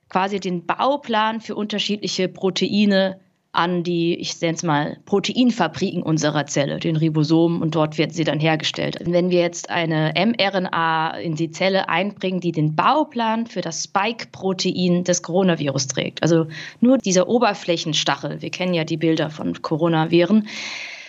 quasi 0.10 0.39
den 0.39 0.65
Bauplan 0.65 1.39
für 1.39 1.55
unterschiedliche 1.55 2.27
Proteine 2.27 3.20
an 3.55 3.83
die, 3.83 4.15
ich 4.15 4.39
nenne 4.41 4.55
es 4.55 4.63
mal, 4.63 4.97
Proteinfabriken 5.05 6.03
unserer 6.03 6.45
Zelle, 6.45 6.79
den 6.79 6.95
Ribosomen, 6.95 7.62
und 7.62 7.75
dort 7.75 7.97
werden 7.97 8.12
sie 8.12 8.24
dann 8.24 8.39
hergestellt. 8.39 8.97
Wenn 9.01 9.29
wir 9.29 9.41
jetzt 9.41 9.69
eine 9.69 10.13
mRNA 10.15 11.17
in 11.17 11.35
die 11.35 11.51
Zelle 11.51 11.89
einbringen, 11.89 12.41
die 12.41 12.51
den 12.51 12.75
Bauplan 12.75 13.47
für 13.47 13.62
das 13.62 13.83
Spike-Protein 13.83 15.03
des 15.03 15.21
Coronavirus 15.21 15.88
trägt, 15.88 16.21
also 16.21 16.47
nur 16.81 16.97
dieser 16.97 17.27
Oberflächenstachel, 17.27 18.41
wir 18.41 18.50
kennen 18.50 18.74
ja 18.74 18.83
die 18.83 18.97
Bilder 18.97 19.29
von 19.29 19.62
Coronaviren, 19.62 20.47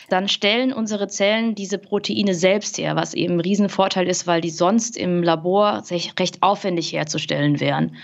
dann 0.09 0.29
stellen 0.29 0.73
unsere 0.73 1.09
Zellen 1.09 1.57
diese 1.57 1.79
Proteine 1.79 2.35
selbst 2.35 2.79
her, 2.79 2.95
was 2.95 3.13
eben 3.15 3.35
ein 3.35 3.41
Riesenvorteil 3.41 4.09
ist, 4.09 4.27
weil 4.27 4.41
die 4.41 4.51
sonst 4.51 4.97
im 4.97 5.23
Labor 5.23 5.83
recht 5.91 6.43
aufwendig 6.43 6.93
herzustellen 6.93 7.59
wären 7.59 7.97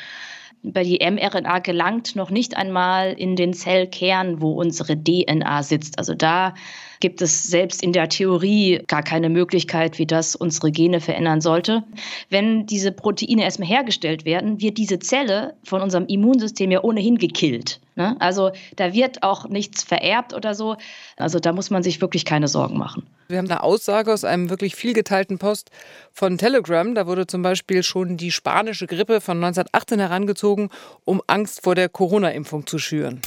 bei 0.62 0.84
die 0.84 0.98
mRNA 0.98 1.58
gelangt 1.58 2.14
noch 2.14 2.30
nicht 2.30 2.56
einmal 2.56 3.12
in 3.12 3.36
den 3.36 3.52
Zellkern, 3.52 4.40
wo 4.40 4.52
unsere 4.52 4.96
DNA 4.96 5.62
sitzt. 5.62 5.98
Also 5.98 6.14
da 6.14 6.54
gibt 7.00 7.20
es 7.20 7.42
selbst 7.42 7.82
in 7.82 7.92
der 7.92 8.08
Theorie 8.08 8.80
gar 8.86 9.02
keine 9.02 9.28
Möglichkeit, 9.28 9.98
wie 9.98 10.06
das 10.06 10.36
unsere 10.36 10.70
Gene 10.70 11.00
verändern 11.00 11.40
sollte. 11.40 11.82
Wenn 12.30 12.64
diese 12.66 12.92
Proteine 12.92 13.42
erstmal 13.42 13.68
hergestellt 13.68 14.24
werden, 14.24 14.60
wird 14.60 14.78
diese 14.78 15.00
Zelle 15.00 15.54
von 15.64 15.82
unserem 15.82 16.06
Immunsystem 16.06 16.70
ja 16.70 16.84
ohnehin 16.84 17.18
gekillt. 17.18 17.80
Ne? 17.96 18.16
Also 18.20 18.52
da 18.76 18.94
wird 18.94 19.24
auch 19.24 19.48
nichts 19.48 19.82
vererbt 19.82 20.32
oder 20.32 20.54
so. 20.54 20.76
Also 21.16 21.40
da 21.40 21.52
muss 21.52 21.70
man 21.70 21.82
sich 21.82 22.00
wirklich 22.00 22.24
keine 22.24 22.46
Sorgen 22.46 22.78
machen. 22.78 23.04
Wir 23.32 23.38
haben 23.38 23.50
eine 23.50 23.62
Aussage 23.62 24.12
aus 24.12 24.24
einem 24.24 24.50
wirklich 24.50 24.76
viel 24.76 24.92
geteilten 24.92 25.38
Post 25.38 25.70
von 26.12 26.36
Telegram. 26.36 26.94
Da 26.94 27.06
wurde 27.06 27.26
zum 27.26 27.40
Beispiel 27.40 27.82
schon 27.82 28.18
die 28.18 28.30
spanische 28.30 28.86
Grippe 28.86 29.22
von 29.22 29.38
1918 29.38 30.00
herangezogen, 30.00 30.68
um 31.06 31.22
Angst 31.28 31.62
vor 31.62 31.74
der 31.74 31.88
Corona-Impfung 31.88 32.66
zu 32.66 32.78
schüren. 32.78 33.22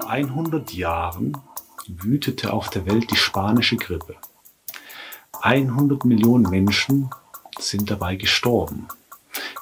Vor 0.00 0.08
100 0.08 0.72
Jahren 0.72 1.36
wütete 1.86 2.50
auf 2.50 2.70
der 2.70 2.86
Welt 2.86 3.10
die 3.10 3.16
spanische 3.16 3.76
Grippe. 3.76 4.16
100 5.42 6.06
Millionen 6.06 6.48
Menschen 6.48 7.10
sind 7.58 7.90
dabei 7.90 8.16
gestorben. 8.16 8.88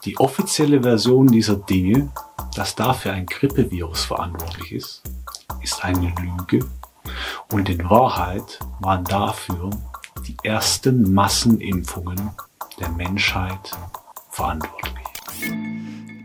Die 0.05 0.17
offizielle 0.19 0.83
Version 0.85 1.27
dieser 1.27 1.57
Dinge, 1.57 2.13
dass 2.55 2.77
dafür 2.77 3.15
ein 3.15 3.27
Grippevirus 3.27 4.05
verantwortlich 4.05 4.71
ist, 4.71 5.03
ist 5.65 5.85
eine 5.85 6.15
Lüge 6.21 6.65
und 7.53 7.69
in 7.69 7.89
Wahrheit 7.89 8.59
waren 8.81 9.05
dafür 9.05 9.71
die 10.27 10.37
ersten 10.43 11.13
Massenimpfungen 11.13 12.31
der 12.81 12.89
Menschheit 12.91 13.71
verantwortlich. 14.31 15.07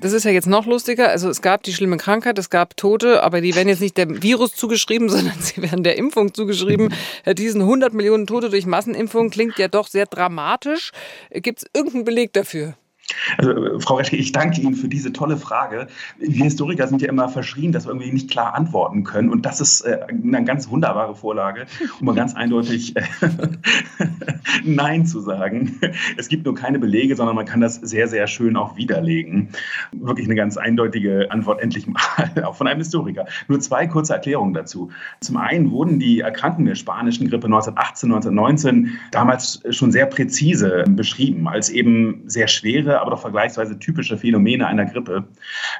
Das 0.01 0.13
ist 0.13 0.23
ja 0.23 0.31
jetzt 0.31 0.47
noch 0.47 0.65
lustiger. 0.65 1.09
Also 1.09 1.29
es 1.29 1.43
gab 1.43 1.61
die 1.61 1.73
schlimme 1.73 1.97
Krankheit, 1.97 2.39
es 2.39 2.49
gab 2.49 2.75
Tote, 2.75 3.21
aber 3.21 3.39
die 3.39 3.55
werden 3.55 3.67
jetzt 3.69 3.81
nicht 3.81 3.97
dem 3.97 4.23
Virus 4.23 4.55
zugeschrieben, 4.55 5.09
sondern 5.09 5.39
sie 5.39 5.61
werden 5.61 5.83
der 5.83 5.97
Impfung 5.97 6.33
zugeschrieben. 6.33 6.93
Diesen 7.37 7.61
100 7.61 7.93
Millionen 7.93 8.25
Tote 8.25 8.49
durch 8.49 8.65
Massenimpfung 8.65 9.29
klingt 9.29 9.59
ja 9.59 9.67
doch 9.67 9.87
sehr 9.87 10.07
dramatisch. 10.07 10.91
Gibt 11.31 11.59
es 11.59 11.69
irgendeinen 11.73 12.05
Beleg 12.05 12.33
dafür? 12.33 12.73
Also, 13.37 13.79
Frau 13.79 13.95
Reschke, 13.95 14.15
ich 14.15 14.31
danke 14.31 14.61
Ihnen 14.61 14.75
für 14.75 14.87
diese 14.87 15.13
tolle 15.13 15.37
Frage. 15.37 15.87
Wir 16.19 16.43
Historiker 16.43 16.87
sind 16.87 17.01
ja 17.01 17.09
immer 17.09 17.29
verschrien, 17.29 17.71
dass 17.71 17.85
wir 17.85 17.91
irgendwie 17.91 18.11
nicht 18.11 18.29
klar 18.29 18.55
antworten 18.55 19.03
können. 19.03 19.29
Und 19.29 19.45
das 19.45 19.61
ist 19.61 19.81
äh, 19.81 19.99
eine 20.09 20.43
ganz 20.43 20.69
wunderbare 20.69 21.15
Vorlage, 21.15 21.65
um 21.99 22.05
mal 22.05 22.15
ganz 22.15 22.35
eindeutig 22.35 22.95
äh, 22.95 23.03
Nein 24.63 25.05
zu 25.05 25.19
sagen. 25.19 25.79
Es 26.17 26.27
gibt 26.27 26.45
nur 26.45 26.55
keine 26.55 26.79
Belege, 26.79 27.15
sondern 27.15 27.35
man 27.35 27.45
kann 27.45 27.61
das 27.61 27.75
sehr, 27.75 28.07
sehr 28.07 28.27
schön 28.27 28.55
auch 28.55 28.75
widerlegen. 28.75 29.49
Wirklich 29.91 30.27
eine 30.27 30.35
ganz 30.35 30.57
eindeutige 30.57 31.29
Antwort, 31.31 31.61
endlich 31.61 31.87
mal, 31.87 31.99
auch 32.43 32.55
von 32.55 32.67
einem 32.67 32.79
Historiker. 32.79 33.25
Nur 33.47 33.59
zwei 33.59 33.87
kurze 33.87 34.13
Erklärungen 34.13 34.53
dazu. 34.53 34.91
Zum 35.21 35.37
einen 35.37 35.71
wurden 35.71 35.99
die 35.99 36.21
Erkrankungen 36.21 36.67
der 36.67 36.75
spanischen 36.75 37.29
Grippe 37.29 37.47
1918, 37.47 38.11
1919 38.11 38.97
damals 39.11 39.61
schon 39.69 39.91
sehr 39.91 40.05
präzise 40.05 40.83
beschrieben, 40.87 41.47
als 41.47 41.69
eben 41.69 42.23
sehr 42.25 42.47
schwere, 42.47 43.00
aber 43.01 43.11
doch 43.11 43.21
vergleichsweise 43.21 43.77
typische 43.79 44.17
Phänomene 44.17 44.67
einer 44.67 44.85
Grippe. 44.85 45.25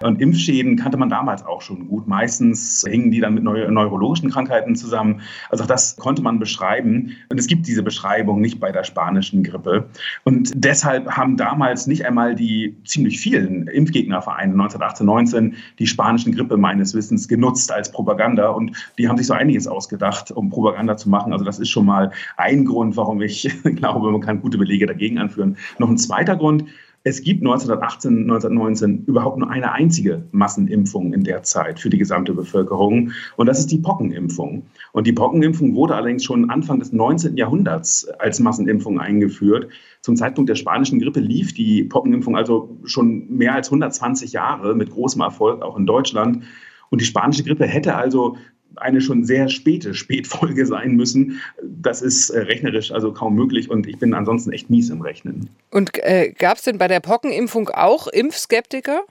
Und 0.02 0.22
Impfschäden 0.22 0.76
kannte 0.76 0.98
man 0.98 1.10
damals 1.10 1.46
auch 1.46 1.62
schon 1.62 1.88
gut. 1.88 2.08
Meistens 2.08 2.86
hingen 2.88 3.12
die 3.12 3.20
dann 3.20 3.34
mit 3.34 3.44
neu 3.44 3.70
neurologischen 3.70 4.30
Krankheiten 4.30 4.76
zusammen. 4.76 5.22
Also 5.50 5.64
auch 5.64 5.68
das 5.68 5.96
konnte 5.98 6.22
man 6.22 6.40
beschreiben. 6.40 7.16
Und 7.30 7.40
es 7.40 7.48
gibt 7.48 7.68
diese 7.68 7.84
Beschreibung 7.84 8.42
nicht 8.42 8.60
bei 8.60 8.72
der 8.72 8.84
spanischen 8.84 9.44
Grippe. 9.44 9.86
Und 10.24 10.52
deshalb 10.56 11.10
haben 11.10 11.38
damals 11.38 11.88
nicht 11.88 12.06
einmal 12.06 12.36
die 12.36 12.76
ziemlich 12.86 13.20
vielen 13.20 13.68
Impfgegnervereine 13.68 14.54
1918, 14.54 15.06
19 15.06 15.56
die 15.80 15.88
spanischen 15.88 16.34
Grippe 16.36 16.58
meines 16.58 16.94
Wissens 16.94 17.28
genutzt 17.28 17.72
als 17.72 17.92
Propaganda. 17.92 18.50
Und 18.50 18.76
die 18.98 19.08
haben 19.08 19.18
sich 19.18 19.28
so 19.28 19.34
einiges 19.34 19.68
ausgedacht, 19.68 20.32
um 20.32 20.50
Propaganda 20.50 20.98
zu 20.98 21.10
machen. 21.10 21.34
Also 21.34 21.46
das 21.46 21.60
ist 21.60 21.70
schon 21.70 21.86
mal 21.86 22.12
ein 22.38 22.66
Grund, 22.66 22.98
warum 22.98 23.22
ich 23.22 23.50
glaube, 23.76 24.12
man 24.12 24.22
kann 24.22 24.42
gute 24.42 24.58
Belege 24.58 24.86
dagegen 24.86 25.18
anführen. 25.18 25.58
Noch 25.78 25.90
ein 25.90 25.98
zweiter 25.98 26.36
Grund, 26.36 26.66
es 27.04 27.24
gibt 27.24 27.42
1918, 27.42 28.22
1919 28.22 29.06
überhaupt 29.06 29.38
nur 29.38 29.50
eine 29.50 29.72
einzige 29.72 30.24
Massenimpfung 30.32 31.14
in 31.14 31.24
der 31.24 31.42
Zeit 31.42 31.80
für 31.80 31.90
die 31.90 31.98
gesamte 31.98 32.34
Bevölkerung. 32.34 33.12
Und 33.38 33.48
das 33.48 33.58
ist 33.58 33.72
die 33.72 33.80
Pockenimpfung. 33.80 34.68
Und 34.92 35.08
die 35.08 35.14
Pockenimpfung 35.14 35.74
wurde 35.74 35.96
allerdings 35.96 36.24
schon 36.24 36.52
Anfang 36.52 36.80
des 36.80 36.94
19. 36.94 37.38
Jahrhunderts 37.38 38.08
als 38.20 38.40
Massenimpfung 38.40 39.00
eingeführt. 39.00 39.70
Zum 40.02 40.16
Zeitpunkt 40.16 40.50
der 40.50 40.56
spanischen 40.56 41.00
Grippe 41.00 41.22
lief 41.22 41.54
die 41.56 41.84
Pockenimpfung 41.84 42.36
also 42.36 42.78
schon 42.84 43.28
mehr 43.36 43.56
als 43.56 43.70
120 43.70 44.34
Jahre 44.34 44.76
mit 44.76 44.92
großem 44.92 45.22
Erfolg 45.22 45.64
auch 45.64 45.78
in 45.78 45.88
Deutschland. 45.88 46.44
Und 46.92 47.02
die 47.02 47.06
spanische 47.06 47.44
Grippe 47.44 47.66
hätte 47.66 47.96
also 47.96 48.38
eine 48.76 49.02
schon 49.02 49.24
sehr 49.24 49.50
späte 49.50 49.94
Spätfolge 50.02 50.66
sein 50.66 50.96
müssen. 50.96 51.42
Das 51.62 52.02
ist 52.02 52.30
äh, 52.30 52.40
rechnerisch 52.40 52.92
also 52.92 53.14
kaum 53.14 53.36
möglich 53.36 53.70
und 53.70 53.88
ich 53.88 53.98
bin 54.00 54.14
ansonsten 54.14 54.52
echt 54.52 54.70
mies 54.70 54.90
im 54.90 55.02
Rechnen. 55.02 55.50
Und 55.70 55.92
äh, 56.04 56.34
gab 56.38 56.58
es 56.58 56.64
denn 56.64 56.78
bei 56.78 56.88
der 56.88 57.00
Pockenimpfung 57.00 57.70
auch 57.70 58.08
Impfskeptiker? 58.08 59.02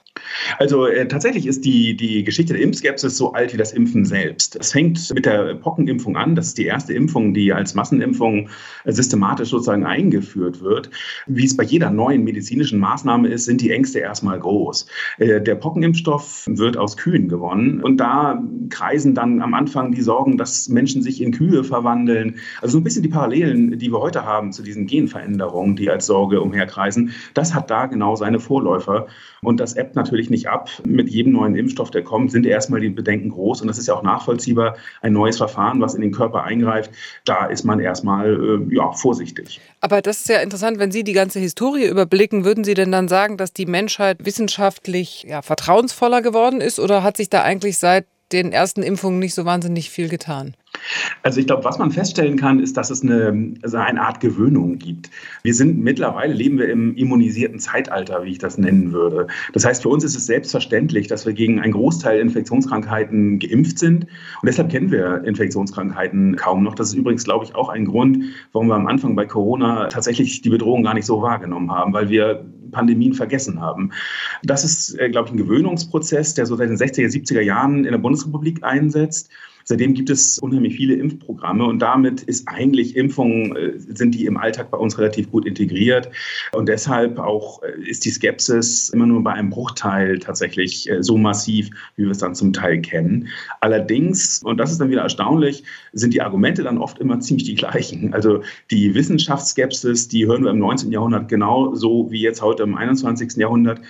Also 0.59 0.87
äh, 0.87 1.07
tatsächlich 1.09 1.47
ist 1.47 1.65
die, 1.65 1.97
die 1.97 2.25
Geschichte 2.25 2.53
der 2.53 2.63
Impfskepsis 2.63 3.17
so 3.17 3.33
alt 3.33 3.53
wie 3.53 3.57
das 3.57 3.73
Impfen 3.73 4.05
selbst. 4.05 4.57
Es 4.57 4.73
fängt 4.73 5.13
mit 5.15 5.27
der 5.27 5.55
Pockenimpfung 5.55 6.17
an. 6.17 6.35
Das 6.35 6.49
ist 6.49 6.59
die 6.59 6.67
erste 6.67 6.93
Impfung, 6.93 7.35
die 7.35 7.53
als 7.53 7.75
Massenimpfung 7.75 8.49
äh, 8.85 8.93
systematisch 8.93 9.51
sozusagen 9.51 9.85
eingeführt 9.85 10.61
wird. 10.63 10.91
Wie 11.27 11.45
es 11.45 11.57
bei 11.57 11.65
jeder 11.65 11.91
neuen 11.91 12.25
medizinischen 12.25 12.79
Maßnahme 12.79 13.29
ist, 13.29 13.45
sind 13.45 13.61
die 13.61 13.71
Ängste 13.71 14.01
erstmal 14.01 14.39
groß. 14.39 14.87
Äh, 15.19 15.41
der 15.41 15.55
Pockenimpfstoff 15.55 16.45
wird 16.47 16.77
aus 16.77 16.97
Kühen 16.97 17.29
gewonnen 17.29 17.81
und 17.83 17.99
da 17.99 18.43
kreisen 18.69 19.15
dann 19.15 19.41
am 19.43 19.55
Anfang 19.55 19.93
die 19.93 20.03
Sorgen, 20.03 20.37
dass 20.37 20.69
Menschen 20.69 21.03
sich 21.03 21.21
in 21.21 21.33
Kühe 21.33 21.65
verwandeln. 21.65 22.37
Also 22.61 22.73
so 22.73 22.79
ein 22.79 22.85
bisschen 22.85 23.03
die 23.03 23.09
Parallelen, 23.09 23.79
die 23.79 23.91
wir 23.93 24.01
heute 24.01 24.25
haben 24.25 24.53
zu 24.53 24.63
diesen 24.63 24.87
Genveränderungen, 24.87 25.77
die 25.77 25.91
als 25.91 26.07
Sorge 26.07 26.41
umherkreisen. 26.41 27.13
Das 27.35 27.55
hat 27.55 27.71
da 27.71 27.87
genau 27.87 28.17
seine 28.17 28.41
Vorläufer 28.41 29.07
und 29.43 29.61
das 29.61 29.77
ebbt 29.77 29.97
natürlich 29.97 30.10
nicht 30.13 30.49
ab. 30.49 30.69
Mit 30.85 31.09
jedem 31.09 31.33
neuen 31.33 31.55
Impfstoff, 31.55 31.91
der 31.91 32.03
kommt, 32.03 32.33
sind 32.33 32.47
erstmal 32.47 32.81
die 32.81 32.91
Bedenken 32.91 33.31
groß. 33.31 33.61
Und 33.61 33.69
das 33.69 33.79
ist 33.79 33.87
ja 33.87 33.95
auch 33.95 34.03
nachvollziehbar. 34.03 34.77
Ein 35.01 35.13
neues 35.13 35.37
Verfahren, 35.37 35.81
was 35.81 35.95
in 35.95 36.01
den 36.01 36.13
Körper 36.13 36.45
eingreift, 36.45 36.91
da 37.25 37.47
ist 37.47 37.65
man 37.65 37.81
erstmal 37.81 38.35
äh, 38.35 38.75
ja, 38.75 38.93
vorsichtig. 38.93 39.61
Aber 39.81 40.03
das 40.03 40.21
ist 40.21 40.29
ja 40.29 40.41
interessant, 40.41 40.79
wenn 40.79 40.91
Sie 40.91 41.05
die 41.05 41.13
ganze 41.13 41.39
Historie 41.39 41.87
überblicken, 41.87 42.45
würden 42.45 42.65
Sie 42.65 42.75
denn 42.75 42.93
dann 42.93 43.09
sagen, 43.09 43.37
dass 43.37 43.53
die 43.53 43.67
Menschheit 43.67 44.25
wissenschaftlich 44.25 45.25
ja, 45.29 45.43
vertrauensvoller 45.43 46.23
geworden 46.23 46.61
ist? 46.61 46.81
Oder 46.81 47.03
hat 47.03 47.17
sich 47.17 47.31
da 47.31 47.43
eigentlich 47.43 47.79
seit 47.79 48.07
den 48.33 48.53
ersten 48.53 48.83
Impfungen 48.83 49.19
nicht 49.19 49.35
so 49.35 49.45
wahnsinnig 49.45 49.91
viel 49.91 50.09
getan? 50.09 50.55
Also 51.23 51.41
ich 51.41 51.47
glaube, 51.47 51.65
was 51.65 51.79
man 51.79 51.91
feststellen 51.91 52.37
kann, 52.37 52.61
ist, 52.61 52.77
dass 52.77 52.91
es 52.91 53.03
eine, 53.03 53.55
also 53.63 53.77
eine 53.77 54.01
Art 54.01 54.21
Gewöhnung 54.21 54.79
gibt. 54.79 55.11
Wir 55.43 55.55
sind 55.55 55.79
mittlerweile, 55.79 56.33
leben 56.33 56.59
wir 56.59 56.69
im 56.69 56.95
immunisierten 56.97 57.59
Zeitalter, 57.59 58.25
wie 58.25 58.31
ich 58.31 58.39
das 58.39 58.59
nennen 58.59 58.93
würde. 58.93 59.27
Das 59.53 59.65
heißt, 59.65 59.83
für 59.83 59.89
uns 59.89 60.05
ist 60.05 60.17
es 60.17 60.27
selbstverständlich, 60.27 61.09
dass 61.09 61.27
wir 61.27 61.33
gegen 61.33 61.61
einen 61.61 61.73
Großteil 61.73 62.21
Infektionskrankheiten 62.21 63.39
geimpft 63.39 63.79
sind. 63.79 64.05
Und 64.05 64.47
deshalb 64.47 64.71
kennen 64.71 64.91
wir 64.91 65.25
Infektionskrankheiten 65.25 66.37
kaum 66.37 66.63
noch. 66.63 66.75
Das 66.75 66.89
ist 66.89 66.95
übrigens, 66.95 67.25
glaube 67.25 67.45
ich, 67.45 67.55
auch 67.55 67.69
ein 67.69 67.85
Grund, 67.85 68.25
warum 68.53 68.69
wir 68.69 68.75
am 68.75 68.87
Anfang 68.87 69.17
bei 69.17 69.27
Corona 69.27 69.89
tatsächlich 69.89 70.41
die 70.43 70.51
Bedrohung 70.51 70.83
gar 70.83 70.95
nicht 70.95 71.07
so 71.07 71.21
wahrgenommen 71.23 71.71
haben, 71.71 71.93
weil 71.93 72.09
wir 72.09 72.45
Pandemien 72.71 73.15
vergessen 73.15 73.61
haben. 73.61 73.93
Das 74.43 74.65
ist, 74.65 74.99
äh, 74.99 75.11
glaube 75.11 75.29
ich, 75.29 75.35
ein 75.35 75.39
Gewöhnungsprozess, 75.39 76.35
der 76.35 76.47
so 76.47 76.57
seit 76.57 76.71
den 76.71 76.77
60er, 76.77 77.09
70er 77.09 77.41
Jahren 77.41 77.85
in 77.85 77.93
der 77.93 77.99
Bundesrepublik 77.99 78.63
einsetzt. 78.63 79.31
Seitdem 79.71 79.95
gibt 79.95 80.11
es 80.11 80.41
unheimlich 80.41 80.75
viele 80.75 80.95
Impfprogramme 80.95 81.65
und 81.65 81.79
damit 81.79 82.23
ist 82.23 82.49
eigentlich 82.49 82.97
Impfungen, 82.97 83.55
äh, 83.55 83.79
sind 83.79 84.17
die 84.17 84.27
im 84.27 84.37
Alltag 84.37 84.69
bei 84.73 84.77
uns 84.77 84.99
relativ 84.99 85.31
gut 85.31 85.47
integriert. 85.47 86.11
Und 86.51 86.69
deshalb 86.69 87.21
auch 87.21 87.63
äh, 87.63 87.81
ist 87.89 88.05
die 88.05 88.11
Skepsis 88.11 88.89
immer 88.89 89.07
nur 89.07 89.23
bei 89.23 89.33
einem 89.33 89.51
Bruchteil 89.51 90.19
tatsächlich 90.19 90.91
äh, 90.91 91.05
so 91.05 91.17
massiv, 91.17 91.71
wie 91.95 92.03
wir 92.03 92.11
es 92.11 92.19
dann 92.19 92.35
zum 92.35 92.53
Teil 92.53 92.81
kennen. 92.81 93.29
Allerdings, 93.61 94.43
und 94.43 94.57
das 94.57 94.73
ist 94.73 94.81
dann 94.81 94.91
wieder 94.91 95.03
erstaunlich, 95.03 95.63
sind 95.93 96.15
die 96.15 96.21
Argumente 96.21 96.65
dann 96.65 96.77
oft 96.77 96.99
immer 96.99 97.21
ziemlich 97.21 97.45
die 97.45 97.55
gleichen. 97.55 98.13
Also 98.13 98.43
die 98.73 98.93
Wissenschaftsskepsis, 98.97 100.09
die 100.09 100.27
hören 100.27 100.43
wir 100.43 100.51
im 100.51 100.59
19. 100.59 100.91
Jahrhundert 100.91 101.29
genauso 101.29 102.11
wie 102.11 102.23
jetzt 102.23 102.43
heute 102.43 102.65
im 102.65 102.75
21. 102.75 103.37
Jahrhundert. 103.37 103.81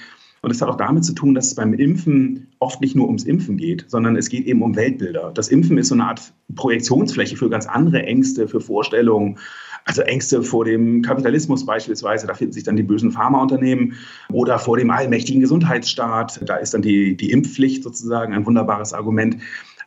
Und 0.42 0.50
es 0.50 0.62
hat 0.62 0.68
auch 0.70 0.76
damit 0.76 1.04
zu 1.04 1.12
tun, 1.12 1.34
dass 1.34 1.48
es 1.48 1.54
beim 1.54 1.74
Impfen 1.74 2.48
oft 2.60 2.80
nicht 2.80 2.96
nur 2.96 3.06
ums 3.06 3.24
Impfen 3.24 3.58
geht, 3.58 3.84
sondern 3.88 4.16
es 4.16 4.30
geht 4.30 4.46
eben 4.46 4.62
um 4.62 4.74
Weltbilder. 4.74 5.32
Das 5.34 5.48
Impfen 5.48 5.76
ist 5.76 5.88
so 5.88 5.94
eine 5.94 6.06
Art 6.06 6.32
Projektionsfläche 6.54 7.36
für 7.36 7.50
ganz 7.50 7.66
andere 7.66 8.02
Ängste, 8.04 8.48
für 8.48 8.60
Vorstellungen. 8.60 9.38
Also 9.84 10.02
Ängste 10.02 10.42
vor 10.42 10.64
dem 10.64 11.02
Kapitalismus 11.02 11.66
beispielsweise, 11.66 12.26
da 12.26 12.34
finden 12.34 12.52
sich 12.52 12.64
dann 12.64 12.76
die 12.76 12.82
bösen 12.82 13.10
Pharmaunternehmen 13.10 13.94
oder 14.32 14.58
vor 14.58 14.76
dem 14.78 14.90
allmächtigen 14.90 15.40
Gesundheitsstaat. 15.40 16.40
Da 16.46 16.56
ist 16.56 16.72
dann 16.72 16.82
die, 16.82 17.16
die 17.16 17.30
Impfpflicht 17.32 17.82
sozusagen 17.82 18.32
ein 18.32 18.46
wunderbares 18.46 18.92
Argument. 18.94 19.36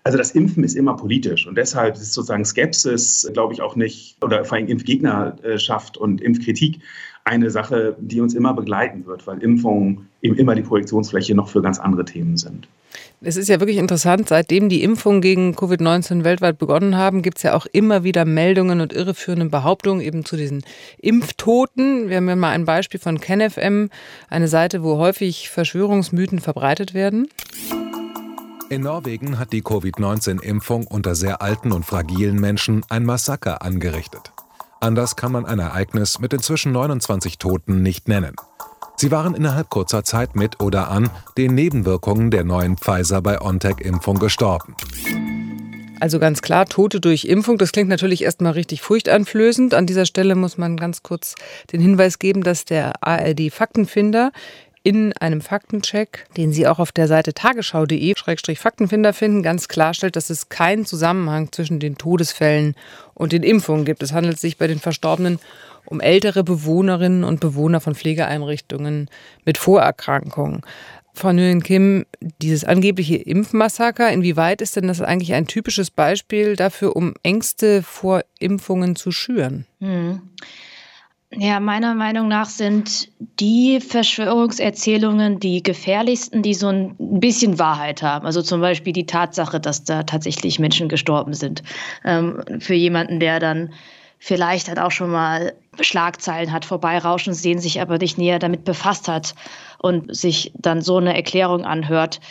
Also 0.04 0.18
das 0.18 0.32
Impfen 0.32 0.64
ist 0.64 0.76
immer 0.76 0.96
politisch 0.96 1.48
und 1.48 1.58
deshalb 1.58 1.96
ist 1.96 2.14
sozusagen 2.14 2.44
Skepsis, 2.44 3.30
glaube 3.34 3.54
ich, 3.54 3.62
auch 3.62 3.76
nicht, 3.78 4.18
oder 4.22 4.44
vor 4.44 4.58
allem 4.58 4.68
Impfgegnerschaft 4.68 5.98
und 5.98 6.22
Impfkritik 6.22 6.80
eine 7.26 7.50
Sache, 7.50 7.96
die 8.00 8.22
uns 8.22 8.34
immer 8.34 8.54
begleiten 8.54 9.06
wird, 9.06 9.26
weil 9.28 9.42
Impfungen 9.42 10.10
eben 10.22 10.36
immer 10.36 10.56
die 10.56 10.62
Projektionsfläche 10.62 11.36
noch 11.36 11.48
für 11.48 11.62
ganz 11.62 11.80
andere 11.80 12.06
Themen 12.06 12.38
sind. 12.38 12.68
Es 13.22 13.38
ist 13.38 13.48
ja 13.48 13.60
wirklich 13.60 13.78
interessant, 13.78 14.28
seitdem 14.28 14.68
die 14.68 14.84
Impfungen 14.84 15.22
gegen 15.22 15.56
Covid-19 15.56 16.26
weltweit 16.26 16.58
begonnen 16.58 16.98
haben, 16.98 17.22
gibt 17.22 17.38
es 17.38 17.44
ja 17.44 17.54
auch 17.54 17.66
immer 17.72 18.04
wieder 18.04 18.26
Meldungen 18.26 18.82
und 18.82 18.92
irreführende 18.92 19.46
Behauptungen 19.46 20.02
eben 20.02 20.26
zu 20.26 20.36
diesen 20.36 20.64
Impftoten. 20.98 22.10
Wir 22.10 22.18
haben 22.18 22.28
ja 22.28 22.36
mal 22.36 22.52
ein 22.52 22.66
Beispiel 22.66 23.00
von 23.00 23.22
KenFM, 23.22 23.90
eine 24.30 24.48
Seite, 24.50 24.84
wo 24.84 24.98
häufig 24.98 25.50
Verschwörungsmythen 25.50 26.40
verbreitet 26.40 26.94
werden. 26.94 27.30
In 28.70 28.82
Norwegen 28.82 29.40
hat 29.40 29.54
die 29.54 29.62
Covid-19-Impfung 29.62 30.88
unter 30.88 31.16
sehr 31.16 31.42
alten 31.42 31.72
und 31.72 31.86
fragilen 31.86 32.40
Menschen 32.40 32.82
ein 32.90 33.06
Massaker 33.06 33.62
angerichtet. 33.62 34.34
Anders 34.84 35.16
kann 35.16 35.32
man 35.32 35.46
ein 35.46 35.60
Ereignis 35.60 36.20
mit 36.20 36.34
inzwischen 36.34 36.74
29 36.74 37.38
Toten 37.38 37.82
nicht 37.82 38.10
nennen. 38.10 38.36
Sie 38.98 39.12
waren 39.12 39.34
innerhalb 39.34 39.70
kurzer 39.70 40.04
Zeit 40.04 40.36
mit 40.36 40.62
oder 40.62 40.90
an 40.90 41.10
den 41.38 41.56
Nebenwirkungen 41.56 42.32
der 42.32 42.44
neuen 42.44 42.76
Pfizer-BioNTech-Impfung 42.76 44.20
gestorben. 44.20 44.76
Also 46.02 46.20
ganz 46.20 46.42
klar, 46.42 46.66
Tote 46.66 47.00
durch 47.00 47.24
Impfung, 47.24 47.58
das 47.58 47.72
klingt 47.72 47.88
natürlich 47.88 48.26
erstmal 48.26 48.52
richtig 48.52 48.82
furchteinflößend. 48.82 49.74
An 49.74 49.86
dieser 49.86 50.06
Stelle 50.06 50.36
muss 50.36 50.58
man 50.58 50.76
ganz 50.76 51.02
kurz 51.02 51.36
den 51.72 51.80
Hinweis 51.80 52.20
geben, 52.20 52.44
dass 52.44 52.66
der 52.66 53.02
ARD 53.02 53.54
Faktenfinder 53.54 54.34
in 54.84 55.14
einem 55.14 55.40
Faktencheck, 55.40 56.26
den 56.36 56.52
Sie 56.52 56.68
auch 56.68 56.80
auf 56.80 56.92
der 56.92 57.08
Seite 57.08 57.34
tagesschau.de-faktenfinder 57.34 59.14
finden, 59.14 59.42
ganz 59.42 59.70
klarstellt, 59.70 60.18
dass 60.18 60.30
es 60.30 60.50
keinen 60.50 60.86
Zusammenhang 60.86 61.52
zwischen 61.52 61.80
den 61.80 61.98
Todesfällen 61.98 62.76
und 63.14 63.32
den 63.32 63.44
Impfungen 63.44 63.86
gibt. 63.86 64.04
Es 64.04 64.12
handelt 64.12 64.40
sich 64.40 64.58
bei 64.58 64.68
den 64.68 64.80
Verstorbenen 64.80 65.40
um 65.86 66.02
ältere 66.02 66.44
Bewohnerinnen 66.44 67.24
und 67.24 67.40
Bewohner 67.40 67.80
von 67.80 67.96
Pflegeeinrichtungen 67.96 69.10
mit 69.46 69.58
Vorerkrankungen. 69.58 70.62
Frau 71.14 71.32
Nguyen 71.32 71.62
Kim, 71.62 72.06
dieses 72.42 72.66
angebliche 72.66 73.18
Impfmassaker, 73.18 74.12
inwieweit 74.12 74.62
ist 74.62 74.76
denn 74.76 74.88
das 74.88 75.00
eigentlich 75.00 75.34
ein 75.34 75.46
typisches 75.46 75.92
Beispiel 75.92 76.56
dafür, 76.56 76.96
um 76.96 77.14
Ängste 77.22 77.84
vor 77.84 78.24
Impfungen 78.40 78.96
zu 78.96 79.12
schüren? 79.12 79.66
Hm. 79.80 80.22
Ja, 81.38 81.60
meiner 81.60 81.96
Meinung 81.96 82.28
nach 82.28 82.48
sind 82.48 83.10
die 83.40 83.80
Verschwörungserzählungen 83.80 85.40
die 85.40 85.64
gefährlichsten, 85.64 86.44
die 86.44 86.54
so 86.54 86.68
ein 86.68 86.96
bisschen 86.98 87.58
Wahrheit 87.58 88.04
haben. 88.04 88.26
Also 88.26 88.42
zum 88.42 88.62
Beispiel 88.62 88.94
die 88.94 89.06
Tatsache, 89.06 89.60
dass 89.60 89.84
da 89.84 90.04
tatsächlich 90.04 90.60
Menschen 90.60 90.90
gestorben 90.90 91.34
sind. 91.34 91.64
Ähm, 92.06 92.44
für 92.60 92.76
jemanden, 92.76 93.20
der 93.20 93.40
dann 93.40 93.74
vielleicht 94.20 94.68
halt 94.68 94.80
auch 94.80 94.92
schon 94.92 95.10
mal 95.10 95.54
Schlagzeilen 95.82 96.52
hat 96.52 96.66
vorbeirauschen 96.66 97.34
sehen, 97.34 97.60
sich 97.60 97.82
aber 97.82 97.98
nicht 97.98 98.18
näher 98.18 98.40
damit 98.40 98.64
befasst 98.64 99.08
hat 99.08 99.34
und 99.80 100.16
sich 100.16 100.54
dann 100.56 100.82
so 100.82 100.98
eine 100.98 101.16
Erklärung 101.16 101.66
anhört. 101.66 102.22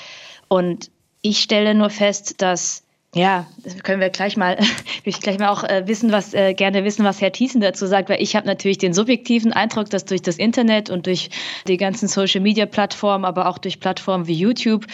Und 0.48 0.90
ich 1.22 1.40
stelle 1.40 1.74
nur 1.74 1.90
fest, 1.90 2.40
dass 2.40 2.84
ja, 3.14 3.46
können 3.82 4.00
wir 4.00 4.08
gleich 4.08 4.36
mal, 4.36 4.58
ich 5.04 5.20
gleich 5.20 5.38
mal 5.38 5.48
auch 5.48 5.64
äh, 5.64 5.86
wissen, 5.86 6.12
was 6.12 6.32
äh, 6.32 6.54
gerne 6.54 6.84
wissen, 6.84 7.04
was 7.04 7.20
Herr 7.20 7.32
Thiessen 7.32 7.60
dazu 7.60 7.86
sagt, 7.86 8.08
weil 8.08 8.22
ich 8.22 8.34
habe 8.36 8.46
natürlich 8.46 8.78
den 8.78 8.94
subjektiven 8.94 9.52
Eindruck, 9.52 9.90
dass 9.90 10.06
durch 10.06 10.22
das 10.22 10.36
Internet 10.36 10.88
und 10.88 11.06
durch 11.06 11.28
die 11.68 11.76
ganzen 11.76 12.08
Social 12.08 12.40
Media 12.40 12.64
Plattformen, 12.64 13.24
aber 13.24 13.48
auch 13.48 13.58
durch 13.58 13.80
Plattformen 13.80 14.26
wie 14.26 14.34
YouTube, 14.34 14.86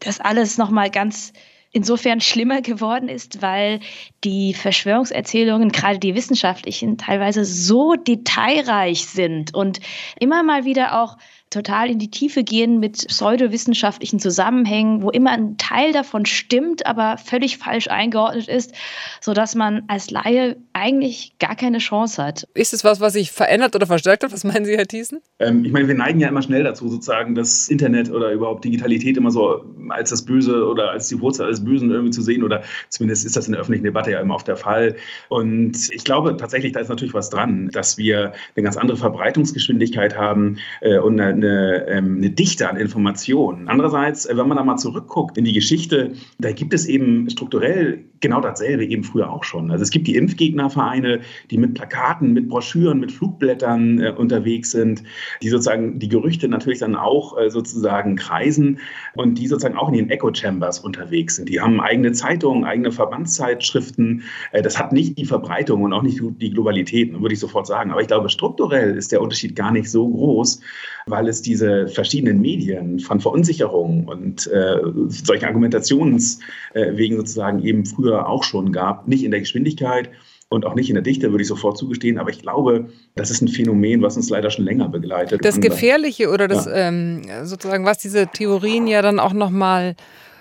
das 0.00 0.20
alles 0.20 0.58
nochmal 0.58 0.90
ganz 0.90 1.32
insofern 1.72 2.20
schlimmer 2.20 2.60
geworden 2.60 3.08
ist, 3.08 3.40
weil 3.40 3.80
die 4.24 4.52
Verschwörungserzählungen, 4.52 5.72
gerade 5.72 5.98
die 5.98 6.14
wissenschaftlichen, 6.14 6.98
teilweise 6.98 7.46
so 7.46 7.94
detailreich 7.94 9.06
sind 9.06 9.54
und 9.54 9.80
immer 10.20 10.42
mal 10.42 10.66
wieder 10.66 11.00
auch 11.00 11.16
total 11.52 11.90
in 11.90 11.98
die 11.98 12.10
Tiefe 12.10 12.42
gehen 12.42 12.80
mit 12.80 13.06
pseudowissenschaftlichen 13.06 14.18
Zusammenhängen, 14.18 15.02
wo 15.02 15.10
immer 15.10 15.30
ein 15.30 15.56
Teil 15.58 15.92
davon 15.92 16.26
stimmt, 16.26 16.86
aber 16.86 17.18
völlig 17.18 17.58
falsch 17.58 17.88
eingeordnet 17.88 18.48
ist, 18.48 18.74
sodass 19.20 19.54
man 19.54 19.82
als 19.88 20.10
Laie 20.10 20.56
eigentlich 20.72 21.34
gar 21.38 21.54
keine 21.54 21.78
Chance 21.78 22.22
hat. 22.22 22.48
Ist 22.54 22.72
es 22.72 22.84
was, 22.84 23.00
was 23.00 23.12
sich 23.12 23.30
verändert 23.30 23.76
oder 23.76 23.86
verstärkt 23.86 24.24
hat? 24.24 24.32
Was 24.32 24.44
meinen 24.44 24.64
Sie, 24.64 24.76
Herr 24.76 24.86
Thiessen? 24.86 25.20
Ähm, 25.38 25.64
ich 25.64 25.72
meine, 25.72 25.88
wir 25.88 25.94
neigen 25.94 26.20
ja 26.20 26.28
immer 26.28 26.42
schnell 26.42 26.64
dazu, 26.64 26.88
sozusagen 26.88 27.34
das 27.34 27.68
Internet 27.68 28.10
oder 28.10 28.32
überhaupt 28.32 28.64
Digitalität 28.64 29.16
immer 29.16 29.30
so 29.30 29.64
als 29.90 30.10
das 30.10 30.24
Böse 30.24 30.66
oder 30.66 30.90
als 30.90 31.08
die 31.08 31.20
Wurzel 31.20 31.46
alles 31.46 31.64
Bösen 31.64 31.90
irgendwie 31.90 32.12
zu 32.12 32.22
sehen 32.22 32.42
oder 32.42 32.62
zumindest 32.88 33.26
ist 33.26 33.36
das 33.36 33.46
in 33.46 33.52
der 33.52 33.60
öffentlichen 33.60 33.84
Debatte 33.84 34.10
ja 34.10 34.20
immer 34.20 34.34
oft 34.34 34.48
der 34.48 34.56
Fall. 34.56 34.96
Und 35.28 35.90
ich 35.92 36.04
glaube 36.04 36.36
tatsächlich, 36.36 36.72
da 36.72 36.80
ist 36.80 36.88
natürlich 36.88 37.14
was 37.14 37.30
dran, 37.30 37.68
dass 37.72 37.98
wir 37.98 38.32
eine 38.56 38.64
ganz 38.64 38.76
andere 38.76 38.96
Verbreitungsgeschwindigkeit 38.96 40.16
haben 40.16 40.58
äh, 40.80 40.98
und 40.98 41.20
eine 41.20 41.41
eine, 41.42 41.86
ähm, 41.88 42.16
eine 42.18 42.30
Dichte 42.30 42.68
an 42.68 42.76
Informationen. 42.76 43.68
Andererseits, 43.68 44.26
äh, 44.26 44.36
wenn 44.36 44.48
man 44.48 44.56
da 44.56 44.64
mal 44.64 44.76
zurückguckt 44.76 45.36
in 45.38 45.44
die 45.44 45.52
Geschichte, 45.52 46.12
da 46.38 46.52
gibt 46.52 46.74
es 46.74 46.86
eben 46.86 47.28
strukturell 47.30 48.04
genau 48.22 48.40
dasselbe 48.40 48.86
eben 48.86 49.04
früher 49.04 49.30
auch 49.30 49.44
schon. 49.44 49.70
Also 49.70 49.82
es 49.82 49.90
gibt 49.90 50.06
die 50.06 50.16
Impfgegnervereine, 50.16 51.20
die 51.50 51.58
mit 51.58 51.74
Plakaten, 51.74 52.32
mit 52.32 52.48
Broschüren, 52.48 53.00
mit 53.00 53.12
Flugblättern 53.12 54.00
äh, 54.00 54.10
unterwegs 54.10 54.70
sind, 54.70 55.02
die 55.42 55.48
sozusagen 55.48 55.98
die 55.98 56.08
Gerüchte 56.08 56.48
natürlich 56.48 56.78
dann 56.78 56.96
auch 56.96 57.38
äh, 57.38 57.50
sozusagen 57.50 58.16
kreisen 58.16 58.78
und 59.14 59.38
die 59.38 59.46
sozusagen 59.46 59.76
auch 59.76 59.88
in 59.88 59.94
den 59.94 60.10
Echo-Chambers 60.10 60.78
unterwegs 60.80 61.36
sind. 61.36 61.48
Die 61.48 61.60
haben 61.60 61.80
eigene 61.80 62.12
Zeitungen, 62.12 62.64
eigene 62.64 62.92
Verbandszeitschriften. 62.92 64.22
Äh, 64.52 64.62
das 64.62 64.78
hat 64.78 64.92
nicht 64.92 65.18
die 65.18 65.26
Verbreitung 65.26 65.82
und 65.82 65.92
auch 65.92 66.02
nicht 66.02 66.20
die 66.40 66.50
Globalität, 66.50 67.12
würde 67.20 67.34
ich 67.34 67.40
sofort 67.40 67.66
sagen. 67.66 67.90
Aber 67.90 68.00
ich 68.00 68.08
glaube, 68.08 68.28
strukturell 68.28 68.96
ist 68.96 69.12
der 69.12 69.20
Unterschied 69.20 69.56
gar 69.56 69.72
nicht 69.72 69.90
so 69.90 70.08
groß, 70.08 70.60
weil 71.06 71.28
es 71.28 71.42
diese 71.42 71.88
verschiedenen 71.88 72.40
Medien 72.40 73.00
von 73.00 73.20
Verunsicherung 73.20 74.06
und 74.06 74.46
äh, 74.46 74.76
solchen 75.08 75.46
Argumentationswegen 75.46 77.16
sozusagen 77.16 77.62
eben 77.64 77.84
früher 77.84 78.11
auch 78.20 78.44
schon 78.44 78.72
gab. 78.72 79.08
Nicht 79.08 79.24
in 79.24 79.30
der 79.30 79.40
Geschwindigkeit 79.40 80.10
und 80.48 80.66
auch 80.66 80.74
nicht 80.74 80.88
in 80.88 80.94
der 80.94 81.02
Dichte, 81.02 81.30
würde 81.30 81.42
ich 81.42 81.48
sofort 81.48 81.78
zugestehen. 81.78 82.18
Aber 82.18 82.30
ich 82.30 82.40
glaube, 82.40 82.90
das 83.14 83.30
ist 83.30 83.42
ein 83.42 83.48
Phänomen, 83.48 84.02
was 84.02 84.16
uns 84.16 84.30
leider 84.30 84.50
schon 84.50 84.64
länger 84.64 84.88
begleitet. 84.88 85.44
Das 85.44 85.60
Gefährliche 85.60 86.30
oder 86.30 86.48
das 86.48 86.66
ja. 86.66 86.88
ähm, 86.88 87.22
sozusagen, 87.44 87.84
was 87.84 87.98
diese 87.98 88.26
Theorien 88.26 88.86
ja 88.86 89.02
dann 89.02 89.18
auch 89.18 89.32
nochmal 89.32 89.96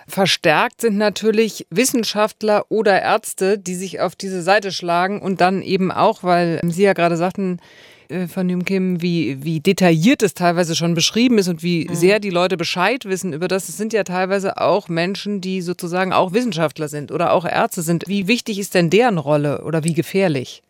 verstärkt 0.07 0.81
sind 0.81 0.97
natürlich 0.97 1.67
Wissenschaftler 1.69 2.65
oder 2.69 3.01
Ärzte, 3.01 3.57
die 3.57 3.75
sich 3.75 4.01
auf 4.01 4.15
diese 4.15 4.41
Seite 4.41 4.71
schlagen 4.71 5.21
und 5.21 5.39
dann 5.39 5.61
eben 5.61 5.91
auch, 5.91 6.23
weil 6.23 6.59
Sie 6.63 6.83
ja 6.83 6.93
gerade 6.93 7.15
sagten, 7.15 7.59
äh, 7.59 7.90
von 8.27 8.49
Jim 8.49 8.65
Kim, 8.65 9.01
wie, 9.01 9.43
wie 9.43 9.59
detailliert 9.59 10.23
es 10.23 10.33
teilweise 10.33 10.75
schon 10.75 10.93
beschrieben 10.93 11.37
ist 11.37 11.47
und 11.47 11.63
wie 11.63 11.87
mhm. 11.87 11.95
sehr 11.95 12.19
die 12.19 12.29
Leute 12.29 12.57
Bescheid 12.57 13.05
wissen 13.05 13.33
über 13.33 13.47
das. 13.47 13.69
Es 13.69 13.77
sind 13.77 13.93
ja 13.93 14.03
teilweise 14.03 14.57
auch 14.57 14.89
Menschen, 14.89 15.41
die 15.41 15.61
sozusagen 15.61 16.13
auch 16.13 16.33
Wissenschaftler 16.33 16.87
sind 16.87 17.11
oder 17.11 17.33
auch 17.33 17.45
Ärzte 17.45 17.81
sind. 17.81 18.03
Wie 18.07 18.27
wichtig 18.27 18.59
ist 18.59 18.73
denn 18.75 18.89
deren 18.89 19.17
Rolle 19.17 19.63
oder 19.63 19.83
wie 19.83 19.93
gefährlich? 19.93 20.61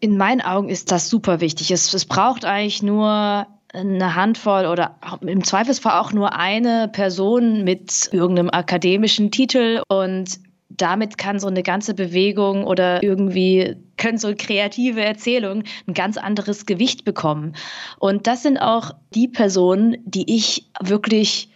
In 0.00 0.16
meinen 0.16 0.40
Augen 0.40 0.68
ist 0.68 0.90
das 0.90 1.08
super 1.08 1.40
wichtig. 1.40 1.70
Es, 1.70 1.94
es 1.94 2.04
braucht 2.04 2.44
eigentlich 2.44 2.82
nur 2.82 3.46
eine 3.72 4.14
Handvoll 4.14 4.66
oder 4.66 4.96
im 5.20 5.42
Zweifelsfall 5.42 5.98
auch 6.00 6.12
nur 6.12 6.34
eine 6.34 6.88
Person 6.88 7.64
mit 7.64 8.08
irgendeinem 8.12 8.50
akademischen 8.50 9.30
Titel 9.30 9.82
und 9.88 10.38
damit 10.76 11.18
kann 11.18 11.38
so 11.38 11.46
eine 11.46 11.62
ganze 11.62 11.94
Bewegung 11.94 12.64
oder 12.64 13.02
irgendwie 13.02 13.76
können 13.96 14.18
so 14.18 14.34
kreative 14.36 15.02
Erzählungen 15.02 15.64
ein 15.86 15.94
ganz 15.94 16.16
anderes 16.16 16.66
Gewicht 16.66 17.04
bekommen. 17.04 17.54
Und 17.98 18.26
das 18.26 18.42
sind 18.42 18.58
auch 18.58 18.92
die 19.14 19.28
Personen, 19.28 19.96
die 20.04 20.34
ich 20.34 20.66
wirklich, 20.80 21.48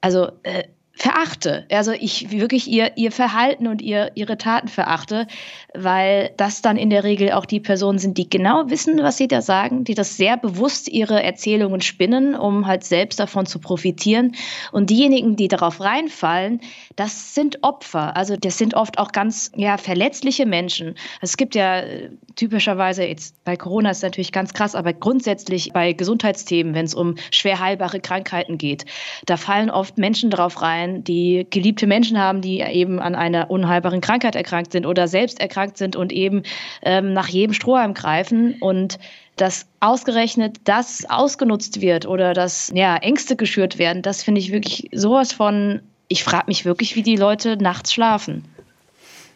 also 0.00 0.30
äh, 0.42 0.64
verachte. 0.96 1.66
Also 1.70 1.92
ich 1.92 2.30
wirklich 2.30 2.68
ihr, 2.68 2.96
ihr 2.96 3.12
Verhalten 3.12 3.66
und 3.66 3.82
ihr, 3.82 4.12
ihre 4.14 4.38
Taten 4.38 4.68
verachte, 4.68 5.26
weil 5.74 6.30
das 6.38 6.62
dann 6.62 6.78
in 6.78 6.88
der 6.88 7.04
Regel 7.04 7.32
auch 7.32 7.44
die 7.44 7.60
Personen 7.60 7.98
sind, 7.98 8.16
die 8.16 8.30
genau 8.30 8.70
wissen, 8.70 9.02
was 9.02 9.18
sie 9.18 9.28
da 9.28 9.42
sagen, 9.42 9.84
die 9.84 9.94
das 9.94 10.16
sehr 10.16 10.38
bewusst 10.38 10.88
ihre 10.88 11.22
Erzählungen 11.22 11.82
spinnen, 11.82 12.34
um 12.34 12.66
halt 12.66 12.82
selbst 12.82 13.20
davon 13.20 13.44
zu 13.44 13.58
profitieren. 13.58 14.34
Und 14.72 14.88
diejenigen, 14.88 15.36
die 15.36 15.48
darauf 15.48 15.82
reinfallen, 15.82 16.60
das 16.96 17.34
sind 17.34 17.62
Opfer. 17.62 18.16
Also 18.16 18.36
das 18.36 18.56
sind 18.56 18.72
oft 18.72 18.98
auch 18.98 19.12
ganz 19.12 19.52
ja, 19.54 19.76
verletzliche 19.76 20.46
Menschen. 20.46 20.94
Es 21.20 21.36
gibt 21.36 21.54
ja 21.54 21.80
äh, 21.80 22.08
typischerweise, 22.36 23.04
jetzt 23.04 23.44
bei 23.44 23.56
Corona 23.56 23.90
ist 23.90 23.98
es 23.98 24.02
natürlich 24.02 24.32
ganz 24.32 24.54
krass, 24.54 24.74
aber 24.74 24.94
grundsätzlich 24.94 25.74
bei 25.74 25.92
Gesundheitsthemen, 25.92 26.74
wenn 26.74 26.86
es 26.86 26.94
um 26.94 27.16
schwer 27.30 27.60
heilbare 27.60 28.00
Krankheiten 28.00 28.56
geht, 28.56 28.86
da 29.26 29.36
fallen 29.36 29.68
oft 29.68 29.98
Menschen 29.98 30.30
darauf 30.30 30.62
rein, 30.62 30.85
sein, 30.86 31.04
die 31.04 31.46
geliebte 31.50 31.86
Menschen 31.86 32.18
haben, 32.18 32.40
die 32.40 32.60
eben 32.60 33.00
an 33.00 33.14
einer 33.14 33.50
unheilbaren 33.50 34.00
Krankheit 34.00 34.36
erkrankt 34.36 34.72
sind 34.72 34.86
oder 34.86 35.08
selbst 35.08 35.40
erkrankt 35.40 35.78
sind 35.78 35.96
und 35.96 36.12
eben 36.12 36.42
ähm, 36.82 37.12
nach 37.12 37.28
jedem 37.28 37.54
Strohhalm 37.54 37.94
greifen 37.94 38.56
und 38.60 38.98
dass 39.36 39.66
ausgerechnet 39.80 40.56
das 40.64 41.04
ausgenutzt 41.08 41.80
wird 41.80 42.06
oder 42.06 42.32
dass 42.32 42.72
ja, 42.74 42.96
Ängste 42.96 43.36
geschürt 43.36 43.78
werden, 43.78 44.02
das 44.02 44.22
finde 44.22 44.40
ich 44.40 44.52
wirklich 44.52 44.88
sowas 44.92 45.32
von, 45.32 45.80
ich 46.08 46.24
frage 46.24 46.46
mich 46.48 46.64
wirklich, 46.64 46.96
wie 46.96 47.02
die 47.02 47.16
Leute 47.16 47.56
nachts 47.56 47.92
schlafen. 47.92 48.44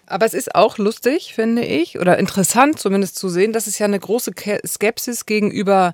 Aber 0.06 0.26
es 0.26 0.34
ist 0.34 0.56
auch 0.56 0.78
lustig, 0.78 1.34
finde 1.34 1.62
ich, 1.64 2.00
oder 2.00 2.18
interessant 2.18 2.80
zumindest 2.80 3.16
zu 3.16 3.28
sehen, 3.28 3.52
dass 3.52 3.68
es 3.68 3.78
ja 3.78 3.86
eine 3.86 4.00
große 4.00 4.32
Skepsis 4.66 5.24
gegenüber 5.24 5.92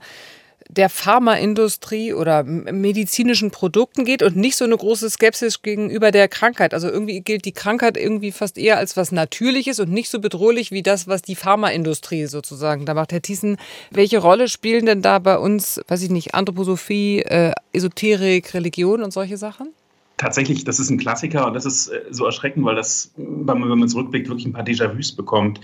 der 0.69 0.89
Pharmaindustrie 0.89 2.13
oder 2.13 2.43
medizinischen 2.45 3.51
Produkten 3.51 4.05
geht 4.05 4.23
und 4.23 4.37
nicht 4.37 4.57
so 4.57 4.65
eine 4.65 4.77
große 4.77 5.11
Skepsis 5.11 5.63
gegenüber 5.63 6.11
der 6.11 6.29
Krankheit. 6.29 6.75
Also 6.75 6.89
irgendwie 6.89 7.21
gilt 7.21 7.45
die 7.45 7.53
Krankheit 7.53 7.97
irgendwie 7.97 8.33
fast 8.33 8.59
eher 8.59 8.79
als 8.79 8.97
was 8.97 9.13
Natürliches 9.13 9.81
und 9.81 9.93
nicht 9.93 10.11
so 10.11 10.21
bedrohlich 10.21 10.71
wie 10.71 10.83
das, 10.83 11.09
was 11.09 11.23
die 11.23 11.37
Pharmaindustrie 11.37 12.27
sozusagen 12.27 12.87
da 12.87 12.95
macht. 12.95 13.13
Herr 13.13 13.23
Thiessen, 13.23 13.57
welche 13.91 14.19
Rolle 14.19 14.49
spielen 14.49 14.87
denn 14.87 15.03
da 15.03 15.19
bei 15.19 15.39
uns, 15.39 15.81
weiß 15.89 16.03
ich 16.03 16.11
nicht, 16.11 16.35
Anthroposophie, 16.35 17.21
äh, 17.23 17.53
Esoterik, 17.73 18.55
Religion 18.55 19.03
und 19.03 19.13
solche 19.13 19.37
Sachen? 19.37 19.73
Tatsächlich, 20.19 20.65
das 20.65 20.81
ist 20.81 20.89
ein 20.89 20.97
Klassiker 20.97 21.47
und 21.47 21.53
das 21.53 21.67
ist 21.67 21.89
äh, 21.89 22.01
so 22.11 22.25
erschreckend, 22.25 22.65
weil 22.65 22.75
das, 22.75 23.13
wenn 23.17 23.59
man, 23.59 23.89
zurückblickt, 23.89 24.29
wirklich 24.29 24.47
ein 24.47 24.53
paar 24.55 24.65
Déjà-vus 24.65 25.15
bekommt. 25.15 25.61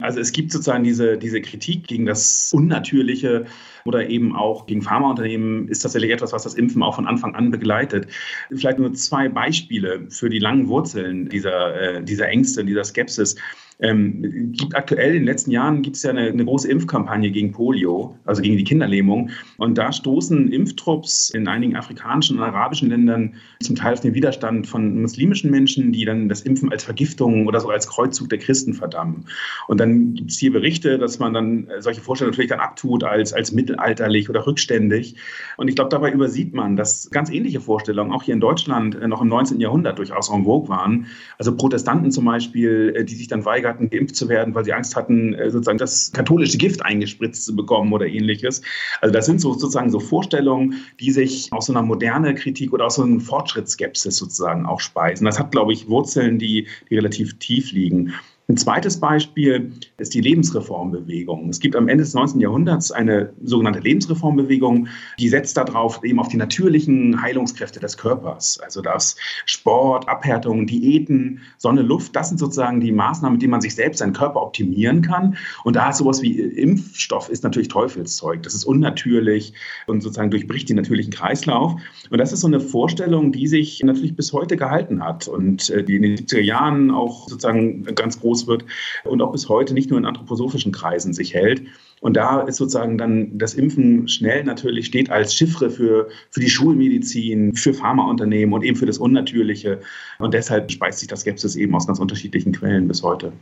Also 0.00 0.18
es 0.18 0.32
gibt 0.32 0.50
sozusagen 0.50 0.82
diese, 0.82 1.16
diese 1.16 1.40
Kritik 1.40 1.86
gegen 1.86 2.06
das 2.06 2.50
Unnatürliche 2.52 3.46
oder 3.84 4.08
eben 4.08 4.34
auch 4.34 4.66
gegen 4.66 4.82
Pharmaunternehmen 4.82 5.68
ist 5.68 5.80
tatsächlich 5.80 6.10
etwas, 6.10 6.32
was 6.32 6.42
das 6.42 6.54
Impfen 6.54 6.82
auch 6.82 6.96
von 6.96 7.06
Anfang 7.06 7.36
an 7.36 7.52
begleitet. 7.52 8.08
Vielleicht 8.50 8.80
nur 8.80 8.92
zwei 8.94 9.28
Beispiele 9.28 10.06
für 10.08 10.28
die 10.28 10.40
langen 10.40 10.66
Wurzeln 10.66 11.28
dieser, 11.28 11.80
äh, 11.80 12.02
dieser 12.02 12.28
Ängste, 12.28 12.64
dieser 12.64 12.82
Skepsis. 12.82 13.36
Ähm, 13.82 14.52
gibt 14.52 14.76
aktuell 14.76 15.08
in 15.08 15.22
den 15.22 15.24
letzten 15.24 15.50
Jahren 15.50 15.82
gibt 15.82 15.96
es 15.96 16.04
ja 16.04 16.10
eine, 16.10 16.28
eine, 16.28 16.44
große 16.44 16.70
Impfkampagne 16.70 17.32
gegen 17.32 17.50
Polio, 17.50 18.16
also 18.24 18.40
gegen 18.40 18.56
die 18.56 18.62
Kinderlähmung. 18.62 19.30
Und 19.58 19.76
da 19.76 19.92
stoßen 19.92 20.52
Impftrupps 20.52 21.30
in 21.30 21.48
einigen 21.48 21.74
afrikanischen 21.74 22.38
und 22.38 22.44
arabischen 22.44 22.90
Ländern 22.90 23.34
zum 23.60 23.74
Teil 23.74 23.94
auf 23.94 24.00
den 24.00 24.14
Widerstand 24.14 24.68
von 24.68 25.02
muslimischen 25.02 25.50
Menschen, 25.50 25.90
die 25.90 26.04
dann 26.04 26.28
das 26.28 26.42
Impfen 26.42 26.70
als 26.70 26.84
Vergiftung 26.84 27.48
oder 27.48 27.58
so 27.58 27.70
als 27.70 27.88
Kreuzzug 27.88 28.28
der 28.28 28.38
Christen 28.38 28.72
verdammen. 28.72 29.24
Und 29.66 29.80
dann 29.80 30.14
gibt 30.14 30.30
es 30.30 30.38
hier 30.38 30.52
Berichte, 30.52 30.96
dass 30.98 31.18
man 31.18 31.34
dann 31.34 31.68
solche 31.80 32.00
Vorstellungen 32.00 32.32
natürlich 32.32 32.50
dann 32.50 32.60
abtut 32.60 33.02
als, 33.02 33.32
als 33.32 33.50
mittelalterlich 33.50 34.30
oder 34.30 34.46
rückständig. 34.46 35.16
Und 35.56 35.66
ich 35.66 35.74
glaube, 35.74 35.90
dabei 35.90 36.12
übersieht 36.12 36.54
man, 36.54 36.76
dass 36.76 37.10
ganz 37.10 37.30
ähnliche 37.30 37.60
Vorstellungen 37.60 38.12
auch 38.12 38.22
hier 38.22 38.34
in 38.34 38.40
Deutschland 38.40 38.94
äh, 38.94 39.08
noch 39.08 39.20
im 39.20 39.28
19. 39.28 39.58
Jahrhundert 39.58 39.98
durchaus 39.98 40.30
en 40.30 40.44
vogue 40.44 40.68
waren. 40.68 41.06
Also 41.38 41.56
Protestanten 41.56 42.12
zum 42.12 42.26
Beispiel, 42.26 42.94
äh, 42.96 43.04
die 43.04 43.16
sich 43.16 43.26
dann 43.26 43.44
weigern, 43.44 43.71
hatten, 43.72 43.90
geimpft 43.90 44.16
zu 44.16 44.28
werden, 44.28 44.54
weil 44.54 44.64
sie 44.64 44.72
Angst 44.72 44.94
hatten, 44.96 45.34
äh, 45.34 45.50
sozusagen 45.50 45.78
das 45.78 46.12
katholische 46.12 46.58
Gift 46.58 46.84
eingespritzt 46.84 47.44
zu 47.44 47.56
bekommen 47.56 47.92
oder 47.92 48.06
ähnliches. 48.06 48.62
Also 49.00 49.12
das 49.12 49.26
sind 49.26 49.40
so, 49.40 49.52
sozusagen 49.52 49.90
so 49.90 50.00
Vorstellungen, 50.00 50.74
die 51.00 51.10
sich 51.10 51.52
aus 51.52 51.66
so 51.66 51.72
einer 51.72 51.82
moderne 51.82 52.34
Kritik 52.34 52.72
oder 52.72 52.86
aus 52.86 52.96
so 52.96 53.02
einer 53.02 53.20
Fortschrittsskepsis 53.20 54.16
sozusagen 54.16 54.66
auch 54.66 54.80
speisen. 54.80 55.24
Das 55.24 55.38
hat, 55.38 55.52
glaube 55.52 55.72
ich, 55.72 55.88
Wurzeln, 55.88 56.38
die, 56.38 56.66
die 56.90 56.96
relativ 56.96 57.38
tief 57.38 57.72
liegen. 57.72 58.12
Ein 58.52 58.58
zweites 58.58 59.00
Beispiel 59.00 59.72
ist 59.96 60.12
die 60.12 60.20
Lebensreformbewegung. 60.20 61.48
Es 61.48 61.58
gibt 61.58 61.74
am 61.74 61.88
Ende 61.88 62.04
des 62.04 62.12
19. 62.12 62.38
Jahrhunderts 62.38 62.92
eine 62.92 63.32
sogenannte 63.42 63.80
Lebensreformbewegung, 63.80 64.88
die 65.18 65.30
setzt 65.30 65.56
darauf 65.56 66.04
eben 66.04 66.20
auf 66.20 66.28
die 66.28 66.36
natürlichen 66.36 67.22
Heilungskräfte 67.22 67.80
des 67.80 67.96
Körpers. 67.96 68.60
Also 68.62 68.82
das 68.82 69.16
Sport, 69.46 70.06
Abhärtung, 70.06 70.66
Diäten, 70.66 71.40
Sonne, 71.56 71.80
Luft, 71.80 72.14
das 72.14 72.28
sind 72.28 72.36
sozusagen 72.36 72.80
die 72.80 72.92
Maßnahmen, 72.92 73.36
mit 73.36 73.42
denen 73.42 73.52
man 73.52 73.62
sich 73.62 73.74
selbst 73.74 74.00
seinen 74.00 74.12
Körper 74.12 74.42
optimieren 74.42 75.00
kann. 75.00 75.38
Und 75.64 75.76
da 75.76 75.88
ist 75.88 75.96
sowas 75.96 76.20
wie 76.20 76.38
Impfstoff 76.38 77.30
ist 77.30 77.44
natürlich 77.44 77.68
Teufelszeug. 77.68 78.42
Das 78.42 78.52
ist 78.52 78.64
unnatürlich 78.64 79.54
und 79.86 80.02
sozusagen 80.02 80.30
durchbricht 80.30 80.68
den 80.68 80.76
natürlichen 80.76 81.10
Kreislauf. 81.14 81.76
Und 82.10 82.18
das 82.18 82.34
ist 82.34 82.40
so 82.40 82.48
eine 82.48 82.60
Vorstellung, 82.60 83.32
die 83.32 83.46
sich 83.46 83.82
natürlich 83.82 84.14
bis 84.14 84.34
heute 84.34 84.58
gehalten 84.58 85.02
hat 85.02 85.26
und 85.26 85.70
äh, 85.70 85.82
die 85.82 85.96
in 85.96 86.02
den 86.02 86.16
70er 86.18 86.42
Jahren 86.42 86.90
auch 86.90 87.30
sozusagen 87.30 87.84
ganz 87.94 88.20
groß 88.20 88.41
wird 88.46 88.64
und 89.04 89.22
auch 89.22 89.32
bis 89.32 89.48
heute 89.48 89.74
nicht 89.74 89.90
nur 89.90 89.98
in 89.98 90.06
anthroposophischen 90.06 90.72
Kreisen 90.72 91.12
sich 91.12 91.34
hält. 91.34 91.62
Und 92.00 92.16
da 92.16 92.40
ist 92.40 92.56
sozusagen 92.56 92.98
dann 92.98 93.38
das 93.38 93.54
Impfen 93.54 94.08
schnell 94.08 94.42
natürlich 94.44 94.86
steht 94.86 95.10
als 95.10 95.34
Chiffre 95.34 95.70
für, 95.70 96.08
für 96.30 96.40
die 96.40 96.50
Schulmedizin, 96.50 97.54
für 97.54 97.72
Pharmaunternehmen 97.72 98.52
und 98.52 98.64
eben 98.64 98.76
für 98.76 98.86
das 98.86 98.98
Unnatürliche. 98.98 99.80
Und 100.18 100.34
deshalb 100.34 100.70
speist 100.70 100.98
sich 100.98 101.08
das 101.08 101.20
Skepsis 101.20 101.54
eben 101.54 101.74
aus 101.74 101.86
ganz 101.86 102.00
unterschiedlichen 102.00 102.52
Quellen 102.52 102.88
bis 102.88 103.02
heute. 103.02 103.32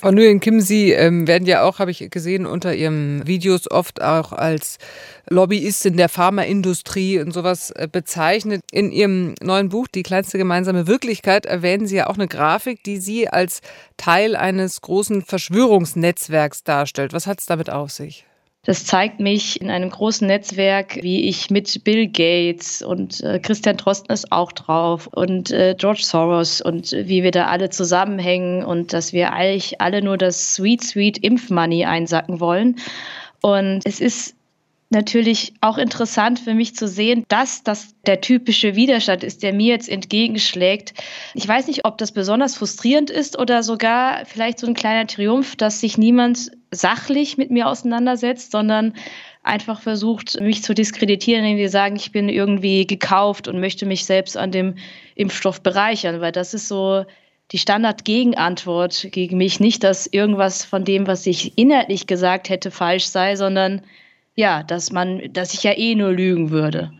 Frau 0.00 0.12
Nguyen 0.12 0.40
Kim, 0.40 0.62
Sie 0.62 0.92
ähm, 0.92 1.28
werden 1.28 1.46
ja 1.46 1.62
auch, 1.62 1.78
habe 1.78 1.90
ich 1.90 2.08
gesehen, 2.08 2.46
unter 2.46 2.74
Ihren 2.74 3.26
Videos 3.26 3.70
oft 3.70 4.00
auch 4.00 4.32
als 4.32 4.78
Lobbyistin 5.28 5.98
der 5.98 6.08
Pharmaindustrie 6.08 7.18
und 7.18 7.32
sowas 7.32 7.70
äh, 7.72 7.86
bezeichnet. 7.86 8.62
In 8.72 8.92
Ihrem 8.92 9.34
neuen 9.42 9.68
Buch 9.68 9.88
Die 9.88 10.02
kleinste 10.02 10.38
gemeinsame 10.38 10.86
Wirklichkeit 10.86 11.44
erwähnen 11.44 11.86
Sie 11.86 11.96
ja 11.96 12.06
auch 12.06 12.14
eine 12.14 12.28
Grafik, 12.28 12.82
die 12.82 12.96
Sie 12.96 13.28
als 13.28 13.60
Teil 13.98 14.36
eines 14.36 14.80
großen 14.80 15.20
Verschwörungsnetzwerks 15.20 16.64
darstellt. 16.64 17.12
Was 17.12 17.26
hat 17.26 17.40
es 17.40 17.44
damit 17.44 17.68
auf 17.68 17.90
sich? 17.90 18.24
Das 18.62 18.84
zeigt 18.84 19.20
mich 19.20 19.58
in 19.62 19.70
einem 19.70 19.88
großen 19.88 20.26
Netzwerk, 20.26 20.98
wie 21.02 21.28
ich 21.28 21.48
mit 21.48 21.82
Bill 21.82 22.06
Gates 22.06 22.82
und 22.82 23.22
äh, 23.22 23.38
Christian 23.38 23.78
Drosten 23.78 24.12
ist 24.12 24.30
auch 24.32 24.52
drauf 24.52 25.06
und 25.06 25.50
äh, 25.50 25.74
George 25.78 26.02
Soros 26.02 26.60
und 26.60 26.92
wie 26.92 27.22
wir 27.22 27.30
da 27.30 27.46
alle 27.46 27.70
zusammenhängen 27.70 28.62
und 28.62 28.92
dass 28.92 29.14
wir 29.14 29.32
eigentlich 29.32 29.80
alle 29.80 30.02
nur 30.02 30.18
das 30.18 30.54
Sweet, 30.54 30.84
Sweet 30.84 31.18
Impfmoney 31.18 31.86
einsacken 31.86 32.38
wollen. 32.38 32.76
Und 33.40 33.80
es 33.86 33.98
ist 33.98 34.34
natürlich 34.90 35.54
auch 35.62 35.78
interessant 35.78 36.38
für 36.38 36.52
mich 36.52 36.74
zu 36.74 36.86
sehen, 36.86 37.24
dass 37.28 37.62
das 37.62 37.94
der 38.04 38.20
typische 38.20 38.74
Widerstand 38.74 39.24
ist, 39.24 39.42
der 39.42 39.54
mir 39.54 39.68
jetzt 39.68 39.88
entgegenschlägt. 39.88 40.92
Ich 41.32 41.48
weiß 41.48 41.68
nicht, 41.68 41.86
ob 41.86 41.96
das 41.96 42.12
besonders 42.12 42.56
frustrierend 42.56 43.08
ist 43.08 43.38
oder 43.38 43.62
sogar 43.62 44.26
vielleicht 44.26 44.58
so 44.58 44.66
ein 44.66 44.74
kleiner 44.74 45.06
Triumph, 45.06 45.56
dass 45.56 45.80
sich 45.80 45.96
niemand 45.96 46.50
sachlich 46.70 47.36
mit 47.36 47.50
mir 47.50 47.68
auseinandersetzt, 47.68 48.52
sondern 48.52 48.94
einfach 49.42 49.80
versucht, 49.80 50.40
mich 50.40 50.62
zu 50.62 50.74
diskreditieren, 50.74 51.44
indem 51.44 51.58
wir 51.58 51.70
sagen, 51.70 51.96
ich 51.96 52.12
bin 52.12 52.28
irgendwie 52.28 52.86
gekauft 52.86 53.48
und 53.48 53.60
möchte 53.60 53.86
mich 53.86 54.04
selbst 54.04 54.36
an 54.36 54.52
dem 54.52 54.76
Impfstoff 55.14 55.62
bereichern, 55.62 56.20
weil 56.20 56.32
das 56.32 56.54
ist 56.54 56.68
so 56.68 57.04
die 57.52 57.58
Standardgegenantwort 57.58 59.08
gegen 59.10 59.38
mich. 59.38 59.58
Nicht, 59.58 59.82
dass 59.82 60.06
irgendwas 60.06 60.64
von 60.64 60.84
dem, 60.84 61.06
was 61.06 61.26
ich 61.26 61.58
inhaltlich 61.58 62.06
gesagt 62.06 62.48
hätte, 62.48 62.70
falsch 62.70 63.06
sei, 63.06 63.34
sondern 63.36 63.82
ja, 64.36 64.62
dass 64.62 64.92
man, 64.92 65.32
dass 65.32 65.54
ich 65.54 65.62
ja 65.64 65.76
eh 65.76 65.94
nur 65.94 66.12
lügen 66.12 66.50
würde. 66.50 66.92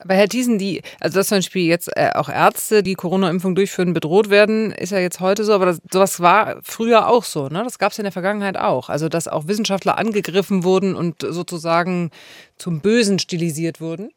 Aber 0.00 0.14
Herr 0.14 0.28
Thiesen, 0.28 0.58
die, 0.58 0.82
also 1.00 1.18
dass 1.18 1.28
zum 1.28 1.38
Beispiel 1.38 1.66
jetzt 1.66 1.90
äh, 1.96 2.10
auch 2.14 2.28
Ärzte, 2.28 2.82
die 2.82 2.94
Corona-Impfung 2.94 3.54
durchführen, 3.54 3.92
bedroht 3.92 4.30
werden, 4.30 4.70
ist 4.70 4.92
ja 4.92 4.98
jetzt 4.98 5.20
heute 5.20 5.44
so, 5.44 5.52
aber 5.52 5.66
das, 5.66 5.80
sowas 5.90 6.20
war 6.20 6.58
früher 6.62 7.08
auch 7.08 7.24
so, 7.24 7.48
ne? 7.48 7.62
Das 7.64 7.78
gab 7.78 7.92
es 7.92 7.98
in 7.98 8.04
der 8.04 8.12
Vergangenheit 8.12 8.56
auch. 8.56 8.88
Also 8.88 9.08
dass 9.08 9.28
auch 9.28 9.48
Wissenschaftler 9.48 9.98
angegriffen 9.98 10.64
wurden 10.64 10.94
und 10.94 11.22
sozusagen 11.22 12.10
zum 12.56 12.80
Bösen 12.80 13.18
stilisiert 13.18 13.80
wurden. 13.80 14.10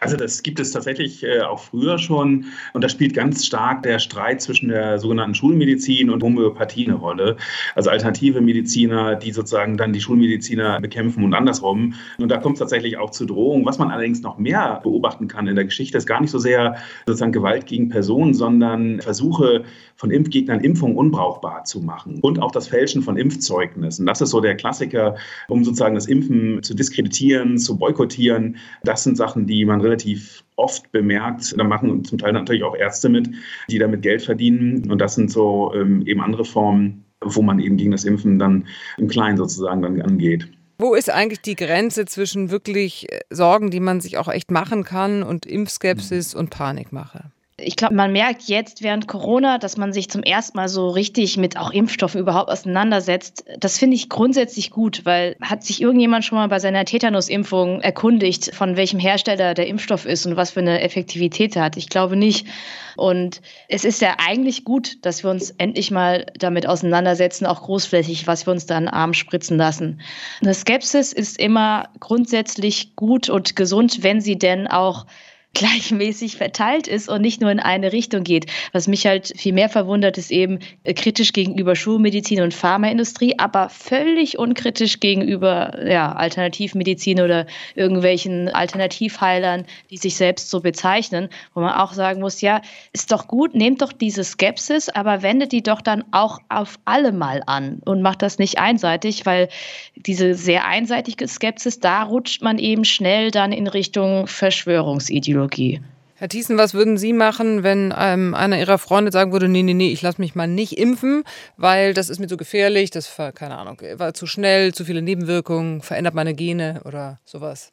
Also 0.00 0.16
das 0.16 0.42
gibt 0.42 0.60
es 0.60 0.70
tatsächlich 0.70 1.24
äh, 1.24 1.40
auch 1.40 1.58
früher 1.58 1.98
schon 1.98 2.46
und 2.74 2.84
da 2.84 2.88
spielt 2.88 3.14
ganz 3.14 3.44
stark 3.44 3.82
der 3.82 3.98
Streit 3.98 4.40
zwischen 4.40 4.68
der 4.68 4.98
sogenannten 4.98 5.34
Schulmedizin 5.34 6.10
und 6.10 6.22
Homöopathie 6.22 6.86
eine 6.86 6.94
Rolle. 6.94 7.36
Also 7.74 7.90
alternative 7.90 8.40
Mediziner, 8.40 9.16
die 9.16 9.32
sozusagen 9.32 9.76
dann 9.76 9.92
die 9.92 10.00
Schulmediziner 10.00 10.80
bekämpfen 10.80 11.24
und 11.24 11.34
andersrum. 11.34 11.94
Und 12.18 12.28
da 12.28 12.36
kommt 12.36 12.54
es 12.54 12.60
tatsächlich 12.60 12.98
auch 12.98 13.10
zu 13.10 13.26
Drohungen. 13.26 13.66
Was 13.66 13.78
man 13.78 13.90
allerdings 13.90 14.22
noch 14.22 14.38
mehr 14.38 14.80
beobachten 14.82 15.26
kann 15.26 15.48
in 15.48 15.56
der 15.56 15.64
Geschichte, 15.64 15.98
ist 15.98 16.06
gar 16.06 16.20
nicht 16.20 16.30
so 16.30 16.38
sehr 16.38 16.76
sozusagen 17.06 17.32
Gewalt 17.32 17.66
gegen 17.66 17.88
Personen, 17.88 18.34
sondern 18.34 19.00
Versuche 19.00 19.64
von 19.96 20.10
Impfgegnern, 20.10 20.60
Impfungen 20.60 20.96
unbrauchbar 20.96 21.64
zu 21.64 21.80
machen 21.80 22.18
und 22.20 22.40
auch 22.40 22.50
das 22.50 22.68
Fälschen 22.68 23.02
von 23.02 23.16
Impfzeugnissen. 23.16 24.06
Das 24.06 24.20
ist 24.20 24.30
so 24.30 24.40
der 24.40 24.54
Klassiker, 24.56 25.16
um 25.48 25.64
sozusagen 25.64 25.94
das 25.94 26.06
Impfen 26.06 26.62
zu 26.62 26.74
diskreditieren, 26.74 27.58
zu 27.58 27.76
boykottieren. 27.78 28.56
Das 28.82 29.04
sind 29.04 29.16
Sachen, 29.16 29.46
die 29.46 29.63
man 29.64 29.80
relativ 29.80 30.44
oft 30.56 30.90
bemerkt. 30.92 31.54
Da 31.58 31.64
machen 31.64 32.04
zum 32.04 32.18
Teil 32.18 32.32
natürlich 32.32 32.62
auch 32.62 32.76
Ärzte 32.76 33.08
mit, 33.08 33.30
die 33.68 33.78
damit 33.78 34.02
Geld 34.02 34.22
verdienen. 34.22 34.90
Und 34.90 34.98
das 34.98 35.14
sind 35.14 35.30
so 35.30 35.72
ähm, 35.74 36.06
eben 36.06 36.20
andere 36.20 36.44
Formen, 36.44 37.04
wo 37.20 37.42
man 37.42 37.58
eben 37.58 37.76
gegen 37.76 37.90
das 37.90 38.04
Impfen 38.04 38.38
dann 38.38 38.66
im 38.98 39.08
Kleinen 39.08 39.36
sozusagen 39.36 39.82
dann 39.82 40.00
angeht. 40.02 40.48
Wo 40.78 40.94
ist 40.94 41.10
eigentlich 41.10 41.40
die 41.40 41.54
Grenze 41.54 42.04
zwischen 42.04 42.50
wirklich 42.50 43.10
äh, 43.12 43.20
Sorgen, 43.30 43.70
die 43.70 43.80
man 43.80 44.00
sich 44.00 44.18
auch 44.18 44.28
echt 44.28 44.50
machen 44.50 44.84
kann, 44.84 45.22
und 45.22 45.46
Impfskepsis 45.46 46.34
und 46.34 46.50
Panikmache? 46.50 47.30
Ich 47.56 47.76
glaube, 47.76 47.94
man 47.94 48.10
merkt 48.10 48.42
jetzt 48.42 48.82
während 48.82 49.06
Corona, 49.06 49.58
dass 49.58 49.76
man 49.76 49.92
sich 49.92 50.10
zum 50.10 50.24
ersten 50.24 50.56
Mal 50.56 50.68
so 50.68 50.88
richtig 50.88 51.36
mit 51.36 51.56
auch 51.56 51.70
Impfstoffen 51.70 52.20
überhaupt 52.20 52.50
auseinandersetzt. 52.50 53.44
Das 53.60 53.78
finde 53.78 53.94
ich 53.94 54.08
grundsätzlich 54.08 54.72
gut, 54.72 55.04
weil 55.04 55.36
hat 55.40 55.62
sich 55.62 55.80
irgendjemand 55.80 56.24
schon 56.24 56.36
mal 56.36 56.48
bei 56.48 56.58
seiner 56.58 56.84
Tetanusimpfung 56.84 57.80
erkundigt, 57.80 58.52
von 58.52 58.76
welchem 58.76 58.98
Hersteller 58.98 59.54
der 59.54 59.68
Impfstoff 59.68 60.04
ist 60.04 60.26
und 60.26 60.36
was 60.36 60.50
für 60.50 60.60
eine 60.60 60.80
Effektivität 60.80 61.54
er 61.54 61.62
hat? 61.62 61.76
Ich 61.76 61.88
glaube 61.88 62.16
nicht. 62.16 62.48
Und 62.96 63.40
es 63.68 63.84
ist 63.84 64.00
ja 64.00 64.16
eigentlich 64.18 64.64
gut, 64.64 65.04
dass 65.06 65.22
wir 65.22 65.30
uns 65.30 65.50
endlich 65.50 65.92
mal 65.92 66.26
damit 66.36 66.66
auseinandersetzen, 66.66 67.46
auch 67.46 67.62
großflächig, 67.62 68.26
was 68.26 68.48
wir 68.48 68.52
uns 68.52 68.66
da 68.66 68.76
an 68.76 68.88
Arm 68.88 69.14
spritzen 69.14 69.58
lassen. 69.58 70.00
Eine 70.42 70.54
Skepsis 70.54 71.12
ist 71.12 71.38
immer 71.38 71.88
grundsätzlich 72.00 72.96
gut 72.96 73.28
und 73.28 73.54
gesund, 73.54 74.02
wenn 74.02 74.20
sie 74.20 74.38
denn 74.38 74.66
auch 74.66 75.06
gleichmäßig 75.54 76.36
verteilt 76.36 76.88
ist 76.88 77.08
und 77.08 77.22
nicht 77.22 77.40
nur 77.40 77.50
in 77.50 77.60
eine 77.60 77.92
Richtung 77.92 78.24
geht. 78.24 78.46
Was 78.72 78.88
mich 78.88 79.06
halt 79.06 79.32
viel 79.36 79.52
mehr 79.52 79.68
verwundert, 79.68 80.18
ist 80.18 80.30
eben 80.30 80.58
äh, 80.82 80.92
kritisch 80.92 81.32
gegenüber 81.32 81.76
Schulmedizin 81.76 82.42
und 82.42 82.52
Pharmaindustrie, 82.52 83.38
aber 83.38 83.68
völlig 83.68 84.38
unkritisch 84.38 85.00
gegenüber 85.00 85.88
ja, 85.88 86.12
Alternativmedizin 86.12 87.20
oder 87.20 87.46
irgendwelchen 87.74 88.48
Alternativheilern, 88.48 89.64
die 89.90 89.96
sich 89.96 90.16
selbst 90.16 90.50
so 90.50 90.60
bezeichnen, 90.60 91.28
wo 91.54 91.60
man 91.60 91.74
auch 91.74 91.92
sagen 91.92 92.20
muss, 92.20 92.40
ja, 92.40 92.60
ist 92.92 93.12
doch 93.12 93.28
gut, 93.28 93.54
nehmt 93.54 93.80
doch 93.80 93.92
diese 93.92 94.24
Skepsis, 94.24 94.88
aber 94.88 95.22
wendet 95.22 95.52
die 95.52 95.62
doch 95.62 95.80
dann 95.80 96.04
auch 96.10 96.40
auf 96.48 96.78
alle 96.84 97.12
mal 97.12 97.42
an 97.46 97.80
und 97.84 98.02
macht 98.02 98.22
das 98.22 98.38
nicht 98.38 98.58
einseitig, 98.58 99.24
weil 99.24 99.48
diese 99.94 100.34
sehr 100.34 100.66
einseitige 100.66 101.28
Skepsis, 101.28 101.78
da 101.78 102.02
rutscht 102.02 102.42
man 102.42 102.58
eben 102.58 102.84
schnell 102.84 103.30
dann 103.30 103.52
in 103.52 103.68
Richtung 103.68 104.26
Verschwörungsideologie. 104.26 105.43
Herr 105.80 105.94
Herr 106.16 106.28
Thiessen, 106.28 106.56
was 106.56 106.74
würden 106.74 106.96
Sie 106.96 107.12
machen, 107.12 107.64
wenn 107.64 107.92
ähm, 107.98 108.34
einer 108.34 108.58
Ihrer 108.58 108.78
Freunde 108.78 109.10
sagen 109.10 109.32
würde, 109.32 109.48
nee, 109.48 109.62
nee, 109.62 109.74
nee, 109.74 109.92
ich 109.92 110.00
lasse 110.00 110.20
mich 110.20 110.36
mal 110.36 110.46
nicht 110.46 110.78
impfen, 110.78 111.24
weil 111.56 111.92
das 111.92 112.08
ist 112.08 112.20
mir 112.20 112.28
zu 112.28 112.36
gefährlich, 112.36 112.90
das 112.90 113.18
war, 113.18 113.32
keine 113.32 113.58
Ahnung, 113.58 113.80
war 113.96 114.14
zu 114.14 114.26
schnell, 114.26 114.72
zu 114.72 114.84
viele 114.84 115.02
Nebenwirkungen, 115.02 115.82
verändert 115.82 116.14
meine 116.14 116.34
Gene 116.34 116.82
oder 116.84 117.18
sowas? 117.24 117.72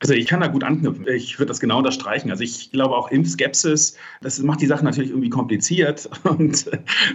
Also 0.00 0.12
ich 0.12 0.26
kann 0.26 0.40
da 0.40 0.48
gut 0.48 0.62
anknüpfen. 0.62 1.06
Ich 1.08 1.38
würde 1.38 1.48
das 1.48 1.60
genau 1.60 1.78
unterstreichen. 1.78 2.30
Also 2.30 2.44
ich 2.44 2.70
glaube 2.70 2.94
auch 2.94 3.10
Impfskepsis, 3.10 3.96
das 4.20 4.38
macht 4.42 4.60
die 4.60 4.66
Sache 4.66 4.84
natürlich 4.84 5.10
irgendwie 5.10 5.30
kompliziert 5.30 6.08
und 6.24 6.70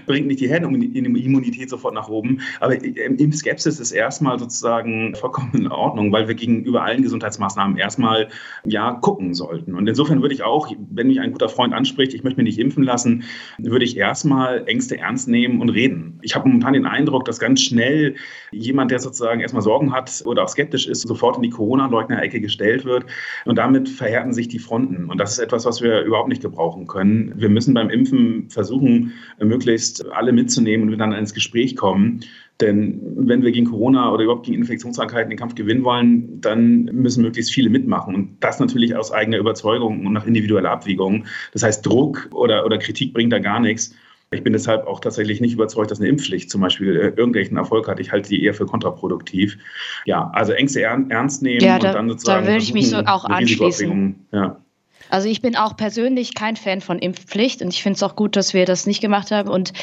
bringt 0.08 0.28
nicht 0.28 0.40
die 0.40 0.50
Herdenimmunität 0.50 1.70
sofort 1.70 1.94
nach 1.94 2.10
oben. 2.10 2.42
Aber 2.60 2.84
Impfskepsis 2.84 3.80
ist 3.80 3.92
erstmal 3.92 4.40
sozusagen 4.40 5.14
vollkommen 5.16 5.52
in 5.54 5.68
Ordnung, 5.68 6.12
weil 6.12 6.28
wir 6.28 6.34
gegenüber 6.34 6.84
allen 6.84 7.04
Gesundheitsmaßnahmen 7.04 7.78
erstmal 7.78 8.30
ja 8.66 8.94
gucken 8.94 9.36
sollten. 9.36 9.76
Und 9.76 9.88
insofern 9.88 10.24
würde 10.24 10.34
ich 10.34 10.44
auch, 10.44 10.74
wenn 10.90 11.08
mich 11.08 11.20
ein 11.20 11.34
guter 11.34 11.50
Freund 11.50 11.74
anspricht, 11.74 12.16
ich 12.16 12.24
möchte 12.24 12.42
mich 12.42 12.56
nicht 12.56 12.60
impfen 12.60 12.84
lassen, 12.84 13.24
würde 13.60 13.86
ich 13.86 13.96
erstmal 13.96 14.68
Ängste 14.68 14.98
ernst 14.98 15.28
nehmen 15.28 15.62
und 15.62 15.70
reden. 15.70 16.18
Ich 16.24 16.36
habe 16.36 16.48
momentan 16.48 16.74
den 16.74 16.88
Eindruck, 16.88 17.26
dass 17.26 17.38
ganz 17.38 17.62
schnell 17.62 18.16
jemand, 18.52 18.90
der 18.90 19.00
sozusagen 19.00 19.40
erstmal 19.40 19.62
Sorgen 19.62 19.94
hat 19.94 20.24
oder 20.26 20.44
auch 20.44 20.50
skeptisch 20.50 20.88
ist, 20.88 21.02
sofort 21.02 21.36
in 21.36 21.44
die 21.44 21.50
Corona-Leugner-Ecke 21.52 22.42
gestellt 22.42 22.71
gestellt 22.72 22.86
wird. 22.86 23.06
Und 23.46 23.58
damit 23.58 23.90
verhärten 23.90 24.34
sich 24.34 24.48
die 24.48 24.60
Fronten. 24.60 25.10
Und 25.10 25.18
das 25.18 25.34
ist 25.34 25.40
etwas, 25.40 25.66
was 25.66 25.82
wir 25.82 26.02
überhaupt 26.02 26.30
nicht 26.30 26.42
gebrauchen 26.42 26.88
können. 26.88 27.34
Wir 27.36 27.50
müssen 27.50 27.74
beim 27.74 27.90
Impfen 27.90 28.50
versuchen, 28.50 29.14
möglichst 29.40 30.06
alle 30.12 30.32
mitzunehmen 30.32 30.86
und 30.86 30.92
wir 30.92 30.98
dann 30.98 31.14
ins 31.14 31.34
Gespräch 31.34 31.76
kommen. 31.76 32.22
Denn 32.60 33.02
wenn 33.16 33.42
wir 33.42 33.52
gegen 33.52 33.66
Corona 33.66 34.12
oder 34.12 34.24
überhaupt 34.24 34.46
gegen 34.46 34.60
Infektionskrankheiten 34.60 35.32
den 35.32 35.40
Kampf 35.40 35.56
gewinnen 35.56 35.84
wollen, 35.84 36.40
dann 36.42 36.84
müssen 36.86 37.24
möglichst 37.24 37.52
viele 37.52 37.70
mitmachen. 37.70 38.14
Und 38.14 38.38
das 38.40 38.60
natürlich 38.60 38.96
aus 38.96 39.12
eigener 39.12 39.38
Überzeugung 39.38 40.06
und 40.06 40.14
nach 40.14 40.28
individueller 40.28 40.70
Abwägung. 40.70 41.26
Das 41.54 41.64
heißt, 41.64 41.84
Druck 41.86 42.30
oder, 42.32 42.66
oder 42.66 42.78
Kritik 42.78 43.14
bringt 43.14 43.34
da 43.34 43.40
gar 43.40 43.60
nichts. 43.60 43.96
Ich 44.34 44.44
bin 44.44 44.54
deshalb 44.54 44.88
auch 44.88 45.02
tatsächlich 45.02 45.42
nicht 45.42 45.54
überzeugt, 45.54 45.92
dass 45.92 46.00
eine 46.00 46.08
Impfpflicht 46.08 46.50
zum 46.50 46.62
Beispiel 46.62 46.96
äh, 46.96 47.08
irgendwelchen 47.10 47.58
Erfolg 47.58 47.90
hat. 47.90 48.00
Ich 48.00 48.14
halte 48.14 48.30
die 48.30 48.44
eher 48.44 48.54
für 48.54 48.66
kontraproduktiv. 48.66 49.58
Ja, 50.06 50.32
also 50.34 50.54
Ängste 50.54 50.82
ernst 50.82 51.42
nehmen 51.42 51.60
ja, 51.60 51.80
da, 51.80 51.90
und 51.90 51.96
dann 51.96 52.10
sozusagen. 52.10 52.46
Da 52.46 52.52
will 52.52 52.62
ich 52.62 52.74
mich 52.74 52.90
so 52.90 53.00
auch 53.00 53.26
anschließen. 53.26 54.28
Ja. 54.32 54.62
Also 55.10 55.28
ich 55.28 55.42
bin 55.42 55.58
auch 55.58 55.76
persönlich 55.76 56.34
kein 56.34 56.56
Fan 56.56 56.80
von 56.80 56.98
Impfpflicht 56.98 57.62
und 57.62 57.68
ich 57.74 57.84
finde 57.84 57.98
es 57.98 58.04
auch 58.04 58.16
gut, 58.16 58.38
dass 58.38 58.54
wir 58.54 58.66
das 58.66 58.88
nicht 58.88 59.02
gemacht 59.02 59.32
haben. 59.32 59.50
Und 59.50 59.74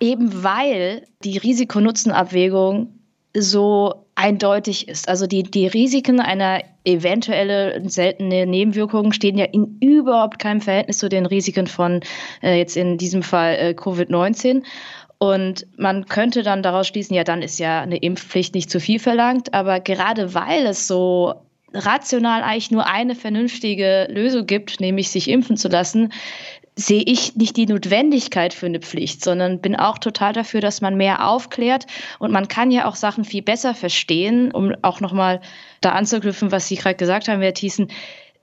eben 0.00 0.44
weil 0.44 1.02
die 1.24 1.38
Risiko-Nutzen-Abwägung 1.38 2.94
so 3.36 4.05
eindeutig 4.16 4.88
ist. 4.88 5.08
Also 5.08 5.26
die, 5.26 5.42
die 5.44 5.66
Risiken 5.66 6.20
einer 6.20 6.62
eventuellen 6.84 7.88
seltenen 7.88 8.50
Nebenwirkungen 8.50 9.12
stehen 9.12 9.38
ja 9.38 9.44
in 9.44 9.78
überhaupt 9.80 10.38
keinem 10.38 10.60
Verhältnis 10.60 10.98
zu 10.98 11.08
den 11.08 11.26
Risiken 11.26 11.66
von 11.66 12.00
äh, 12.42 12.58
jetzt 12.58 12.76
in 12.76 12.98
diesem 12.98 13.22
Fall 13.22 13.54
äh, 13.54 13.74
Covid-19. 13.76 14.64
Und 15.18 15.66
man 15.78 16.06
könnte 16.06 16.42
dann 16.42 16.62
daraus 16.62 16.88
schließen, 16.88 17.14
ja, 17.14 17.24
dann 17.24 17.42
ist 17.42 17.58
ja 17.58 17.80
eine 17.80 17.96
Impfpflicht 17.96 18.54
nicht 18.54 18.70
zu 18.70 18.80
viel 18.80 18.98
verlangt. 18.98 19.54
Aber 19.54 19.80
gerade 19.80 20.34
weil 20.34 20.66
es 20.66 20.86
so 20.86 21.34
rational 21.72 22.42
eigentlich 22.42 22.70
nur 22.70 22.86
eine 22.86 23.14
vernünftige 23.14 24.08
Lösung 24.10 24.46
gibt, 24.46 24.80
nämlich 24.80 25.10
sich 25.10 25.28
impfen 25.28 25.56
zu 25.56 25.68
lassen, 25.68 26.12
sehe 26.76 27.02
ich 27.02 27.34
nicht 27.36 27.56
die 27.56 27.66
Notwendigkeit 27.66 28.52
für 28.52 28.66
eine 28.66 28.80
Pflicht, 28.80 29.24
sondern 29.24 29.60
bin 29.60 29.74
auch 29.74 29.98
total 29.98 30.34
dafür, 30.34 30.60
dass 30.60 30.82
man 30.82 30.96
mehr 30.96 31.26
aufklärt 31.26 31.86
und 32.18 32.32
man 32.32 32.48
kann 32.48 32.70
ja 32.70 32.86
auch 32.86 32.96
Sachen 32.96 33.24
viel 33.24 33.42
besser 33.42 33.74
verstehen, 33.74 34.52
um 34.52 34.74
auch 34.82 35.00
nochmal 35.00 35.40
da 35.80 35.92
anzuknüpfen, 35.92 36.52
was 36.52 36.68
Sie 36.68 36.76
gerade 36.76 36.96
gesagt 36.96 37.28
haben, 37.28 37.40
Herr 37.40 37.54
Thiessen. 37.54 37.88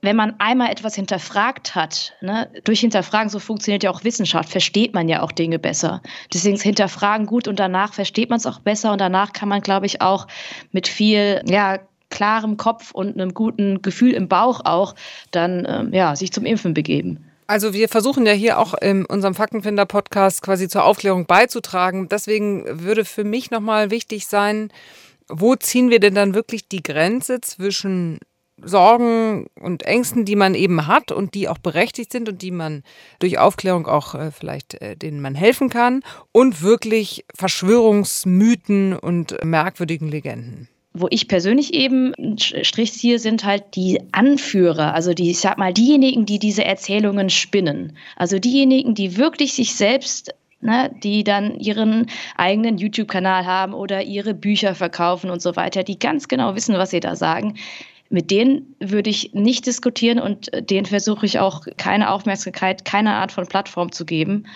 Wenn 0.02 0.16
man 0.16 0.34
einmal 0.38 0.70
etwas 0.70 0.96
hinterfragt 0.96 1.74
hat, 1.74 2.12
ne, 2.20 2.50
durch 2.64 2.80
Hinterfragen, 2.80 3.30
so 3.30 3.38
funktioniert 3.38 3.84
ja 3.84 3.90
auch 3.90 4.04
Wissenschaft, 4.04 4.50
versteht 4.50 4.92
man 4.92 5.08
ja 5.08 5.22
auch 5.22 5.32
Dinge 5.32 5.58
besser. 5.58 6.02
Deswegen 6.32 6.56
ist 6.56 6.62
Hinterfragen 6.62 7.24
gut 7.24 7.48
und 7.48 7.58
danach 7.58 7.94
versteht 7.94 8.28
man 8.28 8.36
es 8.36 8.44
auch 8.44 8.58
besser 8.58 8.92
und 8.92 9.00
danach 9.00 9.32
kann 9.32 9.48
man, 9.48 9.62
glaube 9.62 9.86
ich, 9.86 10.02
auch 10.02 10.26
mit 10.72 10.88
viel, 10.88 11.40
ja, 11.46 11.78
klarem 12.10 12.58
Kopf 12.58 12.90
und 12.90 13.14
einem 13.14 13.32
guten 13.32 13.80
Gefühl 13.80 14.12
im 14.12 14.28
Bauch 14.28 14.60
auch 14.64 14.94
dann 15.30 15.66
ähm, 15.66 15.94
ja, 15.94 16.14
sich 16.14 16.32
zum 16.32 16.44
Impfen 16.44 16.74
begeben. 16.74 17.24
Also 17.46 17.74
wir 17.74 17.88
versuchen 17.88 18.24
ja 18.24 18.32
hier 18.32 18.58
auch 18.58 18.74
in 18.74 19.04
unserem 19.04 19.34
Faktenfinder-Podcast 19.34 20.42
quasi 20.42 20.68
zur 20.68 20.84
Aufklärung 20.84 21.26
beizutragen. 21.26 22.08
Deswegen 22.08 22.64
würde 22.82 23.04
für 23.04 23.24
mich 23.24 23.50
nochmal 23.50 23.90
wichtig 23.90 24.26
sein, 24.26 24.72
wo 25.28 25.54
ziehen 25.54 25.90
wir 25.90 26.00
denn 26.00 26.14
dann 26.14 26.34
wirklich 26.34 26.68
die 26.68 26.82
Grenze 26.82 27.40
zwischen 27.40 28.18
Sorgen 28.62 29.46
und 29.60 29.82
Ängsten, 29.82 30.24
die 30.24 30.36
man 30.36 30.54
eben 30.54 30.86
hat 30.86 31.12
und 31.12 31.34
die 31.34 31.48
auch 31.48 31.58
berechtigt 31.58 32.12
sind 32.12 32.28
und 32.28 32.40
die 32.40 32.52
man 32.52 32.82
durch 33.18 33.38
Aufklärung 33.38 33.86
auch 33.86 34.14
äh, 34.14 34.30
vielleicht 34.30 34.80
äh, 34.80 34.96
denen 34.96 35.20
man 35.20 35.34
helfen 35.34 35.70
kann 35.70 36.02
und 36.32 36.62
wirklich 36.62 37.24
Verschwörungsmythen 37.34 38.96
und 38.96 39.42
merkwürdigen 39.44 40.08
Legenden 40.08 40.68
wo 40.94 41.08
ich 41.10 41.26
persönlich 41.26 41.74
eben 41.74 42.14
Strich 42.38 42.92
ziehe, 42.92 43.18
sind 43.18 43.44
halt 43.44 43.74
die 43.74 44.00
Anführer, 44.12 44.94
also 44.94 45.12
die, 45.12 45.30
ich 45.30 45.40
sag 45.40 45.58
mal, 45.58 45.74
diejenigen, 45.74 46.24
die 46.24 46.38
diese 46.38 46.64
Erzählungen 46.64 47.30
spinnen. 47.30 47.96
Also 48.16 48.38
diejenigen, 48.38 48.94
die 48.94 49.16
wirklich 49.16 49.54
sich 49.54 49.74
selbst 49.74 50.34
Ne, 50.60 50.90
die 51.02 51.24
dann 51.24 51.60
ihren 51.60 52.06
eigenen 52.38 52.78
YouTube-Kanal 52.78 53.44
haben 53.44 53.74
oder 53.74 54.02
ihre 54.02 54.32
Bücher 54.32 54.74
verkaufen 54.74 55.28
und 55.28 55.42
so 55.42 55.56
weiter, 55.56 55.82
die 55.82 55.98
ganz 55.98 56.26
genau 56.26 56.54
wissen, 56.56 56.78
was 56.78 56.88
sie 56.88 57.00
da 57.00 57.16
sagen. 57.16 57.58
Mit 58.08 58.30
denen 58.30 58.74
würde 58.80 59.10
ich 59.10 59.34
nicht 59.34 59.66
diskutieren 59.66 60.18
und 60.18 60.50
denen 60.70 60.86
versuche 60.86 61.26
ich 61.26 61.38
auch 61.38 61.66
keine 61.76 62.10
Aufmerksamkeit, 62.10 62.86
keine 62.86 63.12
Art 63.12 63.30
von 63.30 63.46
Plattform 63.46 63.92
zu 63.92 64.06
geben. 64.06 64.46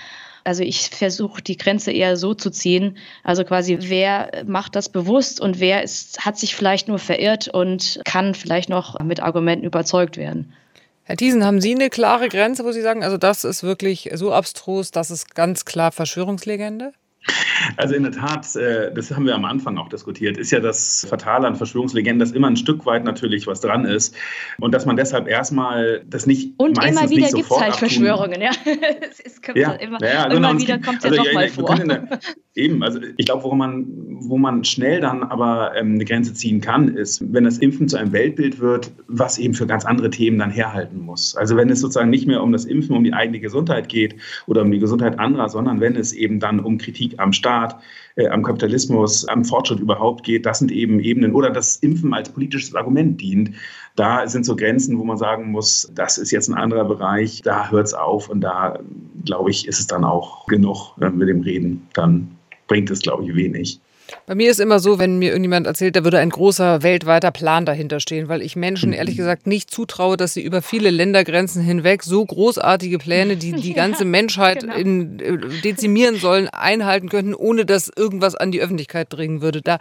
Also 0.44 0.62
ich 0.62 0.90
versuche 0.90 1.42
die 1.42 1.57
Grenze 1.57 1.92
eher 1.92 2.16
so 2.16 2.35
zu 2.35 2.51
ziehen. 2.51 2.98
Also 3.24 3.44
quasi, 3.44 3.79
wer 3.81 4.31
macht 4.46 4.77
das 4.77 4.88
bewusst 4.88 5.40
und 5.40 5.61
wer 5.61 5.83
ist, 5.83 6.24
hat 6.24 6.38
sich 6.38 6.55
vielleicht 6.55 6.88
nur 6.88 6.98
verirrt 6.98 7.48
und 7.48 8.01
kann 8.05 8.35
vielleicht 8.35 8.68
noch 8.68 8.98
mit 9.01 9.20
Argumenten 9.20 9.66
überzeugt 9.66 10.16
werden. 10.16 10.53
Herr 11.05 11.16
Thiesen, 11.16 11.44
haben 11.44 11.61
Sie 11.61 11.74
eine 11.74 11.88
klare 11.88 12.29
Grenze, 12.29 12.64
wo 12.64 12.72
Sie 12.72 12.83
sagen, 12.83 13.03
also 13.03 13.16
das 13.16 13.44
ist 13.44 13.62
wirklich 13.62 14.11
so 14.14 14.33
abstrus, 14.33 14.90
das 14.90 15.11
ist 15.11 15.35
ganz 15.35 15.64
klar 15.64 15.90
Verschwörungslegende? 15.90 16.92
Also 17.77 17.94
in 17.94 18.03
der 18.03 18.12
Tat, 18.12 18.55
äh, 18.57 18.92
das 18.92 19.11
haben 19.11 19.27
wir 19.27 19.35
am 19.35 19.44
Anfang 19.44 19.79
auch 19.79 19.88
diskutiert, 19.88 20.37
ist 20.37 20.51
ja 20.51 20.61
das 20.61 21.07
Fatale 21.09 21.47
an 21.47 21.57
Verschwörungslegenden, 21.57 22.18
dass 22.18 22.33
immer 22.33 22.49
ein 22.49 22.57
Stück 22.57 22.87
weit 22.87 23.05
natürlich 23.05 23.47
was 23.47 23.61
dran 23.61 23.85
ist 23.85 24.14
und 24.61 24.73
dass 24.75 24.87
man 24.87 24.97
deshalb 24.97 25.29
erstmal 25.29 26.03
das 26.07 26.27
nicht 26.27 26.55
Und 26.59 26.83
immer 26.85 27.09
wieder 27.11 27.29
gibt 27.29 27.51
es 27.51 27.61
halt 27.61 27.77
Verschwörungen, 27.77 28.40
ja. 28.40 28.51
es 29.11 29.21
ist, 29.21 29.40
ja, 29.55 29.73
immer, 29.73 30.03
ja, 30.03 30.25
immer 30.25 30.35
genau, 30.35 30.61
wieder 30.61 30.79
kommt 30.79 30.99
es 30.99 31.05
also, 31.05 31.23
ja 31.23 31.49
vor. 31.49 31.75
Der, 31.77 32.21
eben, 32.55 32.83
also 32.83 32.99
ich 33.16 33.27
glaube, 33.27 33.44
wo 33.44 33.55
man, 33.55 33.87
wo 34.21 34.37
man 34.37 34.64
schnell 34.64 35.01
dann 35.01 35.23
aber 35.23 35.73
ähm, 35.77 35.94
eine 35.94 36.05
Grenze 36.05 36.35
ziehen 36.35 36.61
kann, 36.61 36.88
ist, 36.88 37.23
wenn 37.33 37.44
das 37.44 37.59
Impfen 37.59 37.88
zu 37.88 37.97
einem 37.97 38.12
Weltbild 38.12 38.59
wird, 38.59 38.92
was 39.07 39.38
eben 39.38 39.55
für 39.55 39.66
ganz 39.66 39.85
andere 39.85 40.11
Themen 40.11 40.38
dann 40.38 40.51
herhalten 40.51 41.01
muss. 41.01 41.37
Also 41.37 41.57
wenn 41.57 41.71
es 41.71 41.81
sozusagen 41.81 42.11
nicht 42.11 42.27
mehr 42.27 42.42
um 42.42 42.53
das 42.53 42.64
Impfen, 42.64 42.97
um 42.97 43.05
die 43.05 43.12
eigene 43.12 43.40
Gesundheit 43.40 43.88
geht 43.88 44.16
oder 44.47 44.62
um 44.62 44.71
die 44.71 44.79
Gesundheit 44.79 45.18
anderer, 45.18 45.49
sondern 45.49 45.81
wenn 45.81 45.97
es 45.97 46.12
eben 46.12 46.40
dann 46.40 46.61
um 46.61 46.79
Kritik 46.79 47.14
am 47.18 47.33
Staat, 47.33 47.47
äh, 48.16 48.28
am 48.28 48.42
Kapitalismus, 48.42 49.26
am 49.28 49.44
Fortschritt 49.44 49.80
überhaupt 49.80 50.24
geht. 50.24 50.44
Das 50.44 50.58
sind 50.58 50.72
eben 50.72 51.00
Ebenen 51.00 51.34
oder 51.34 51.50
das 51.50 51.76
Impfen 51.76 52.12
als 52.14 52.28
politisches 52.28 52.74
Argument 52.74 53.20
dient. 53.20 53.52
Da 53.96 54.26
sind 54.26 54.44
so 54.44 54.56
Grenzen, 54.56 54.98
wo 54.98 55.04
man 55.04 55.16
sagen 55.16 55.50
muss, 55.50 55.90
das 55.94 56.18
ist 56.18 56.30
jetzt 56.30 56.48
ein 56.48 56.54
anderer 56.54 56.84
Bereich, 56.84 57.42
da 57.42 57.70
hört 57.70 57.87
es 57.87 57.94
auf 57.94 58.28
und 58.28 58.40
da, 58.40 58.78
glaube 59.24 59.50
ich, 59.50 59.66
ist 59.66 59.80
es 59.80 59.87
dann 59.87 60.04
auch 60.04 60.46
genug, 60.46 60.92
wenn 60.96 61.18
wir 61.18 61.26
dem 61.26 61.40
reden. 61.40 61.87
Dann 61.94 62.37
bringt 62.66 62.90
es, 62.90 63.00
glaube 63.00 63.24
ich, 63.24 63.34
wenig. 63.34 63.80
Bei 64.27 64.35
mir 64.35 64.51
ist 64.51 64.61
immer 64.61 64.79
so, 64.79 64.99
wenn 64.99 65.18
mir 65.18 65.31
irgendjemand 65.31 65.66
erzählt, 65.66 65.97
da 65.97 66.05
würde 66.05 66.18
ein 66.18 66.31
großer 66.31 66.83
weltweiter 66.83 67.31
Plan 67.31 67.64
dahinter 67.64 68.01
stehen, 68.01 68.29
weil 68.29 68.42
ich 68.42 68.57
Menschen 68.57 68.92
ehrlich 68.92 69.14
mhm. 69.14 69.18
gesagt 69.18 69.47
nicht 69.47 69.71
zutraue, 69.71 70.16
dass 70.16 70.35
sie 70.35 70.42
über 70.42 70.62
viele 70.62 70.90
Ländergrenzen 70.90 71.62
hinweg 71.62 72.03
so 72.03 72.25
großartige 72.25 72.99
Pläne, 72.99 73.37
die 73.37 73.53
die 73.53 73.73
ganze 73.75 74.05
ja, 74.05 74.11
Menschheit 74.11 74.61
genau. 74.61 74.75
in, 74.75 75.21
äh, 75.21 75.38
dezimieren 75.62 76.16
sollen, 76.16 76.49
einhalten 76.49 77.09
könnten, 77.09 77.35
ohne 77.35 77.64
dass 77.64 77.90
irgendwas 77.94 78.35
an 78.35 78.53
die 78.53 78.61
Öffentlichkeit 78.61 79.12
dringen 79.12 79.40
würde. 79.40 79.62
Da, 79.62 79.79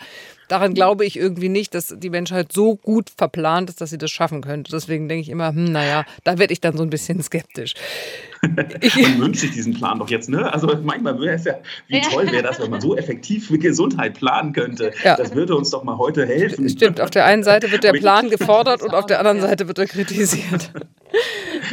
daran 0.47 0.73
glaube 0.73 1.05
ich 1.05 1.17
irgendwie 1.17 1.49
nicht, 1.49 1.73
dass 1.73 1.95
die 1.97 2.09
Menschheit 2.09 2.51
so 2.51 2.75
gut 2.75 3.09
verplant 3.15 3.69
ist, 3.69 3.81
dass 3.81 3.89
sie 3.89 3.97
das 3.97 4.11
schaffen 4.11 4.41
könnte. 4.41 4.71
Deswegen 4.71 5.07
denke 5.07 5.21
ich 5.21 5.29
immer, 5.29 5.49
hm, 5.49 5.71
naja, 5.71 6.05
da 6.23 6.37
werde 6.37 6.53
ich 6.53 6.61
dann 6.61 6.77
so 6.77 6.83
ein 6.83 6.89
bisschen 6.89 7.21
skeptisch. 7.21 7.73
man 8.41 9.19
wünscht 9.19 9.41
sich 9.41 9.51
diesen 9.51 9.73
Plan 9.73 9.99
doch 9.99 10.09
jetzt, 10.09 10.29
ne? 10.29 10.51
Also 10.51 10.67
manchmal 10.83 11.19
wäre 11.19 11.35
es 11.35 11.45
ja, 11.45 11.55
wie 11.87 12.01
toll 12.01 12.31
wäre 12.31 12.43
das, 12.43 12.59
wenn 12.59 12.69
man 12.69 12.81
so 12.81 12.95
effektiv 12.95 13.49
mit 13.49 13.61
Gesundheit 13.61 14.13
planen 14.13 14.53
könnte. 14.53 14.91
Ja. 15.03 15.15
Das 15.15 15.33
würde 15.33 15.55
uns 15.55 15.71
doch 15.71 15.83
mal 15.83 15.97
heute 15.97 16.25
helfen. 16.25 16.69
Stimmt, 16.69 17.01
auf 17.01 17.09
der 17.09 17.25
einen 17.25 17.43
Seite 17.43 17.71
wird 17.71 17.83
der 17.83 17.93
Plan 17.99 18.29
gefordert 18.29 18.83
und 18.83 18.93
auf 18.93 19.05
der 19.05 19.19
anderen 19.19 19.41
Seite 19.41 19.67
wird 19.67 19.79
er 19.79 19.87
kritisiert. 19.87 20.71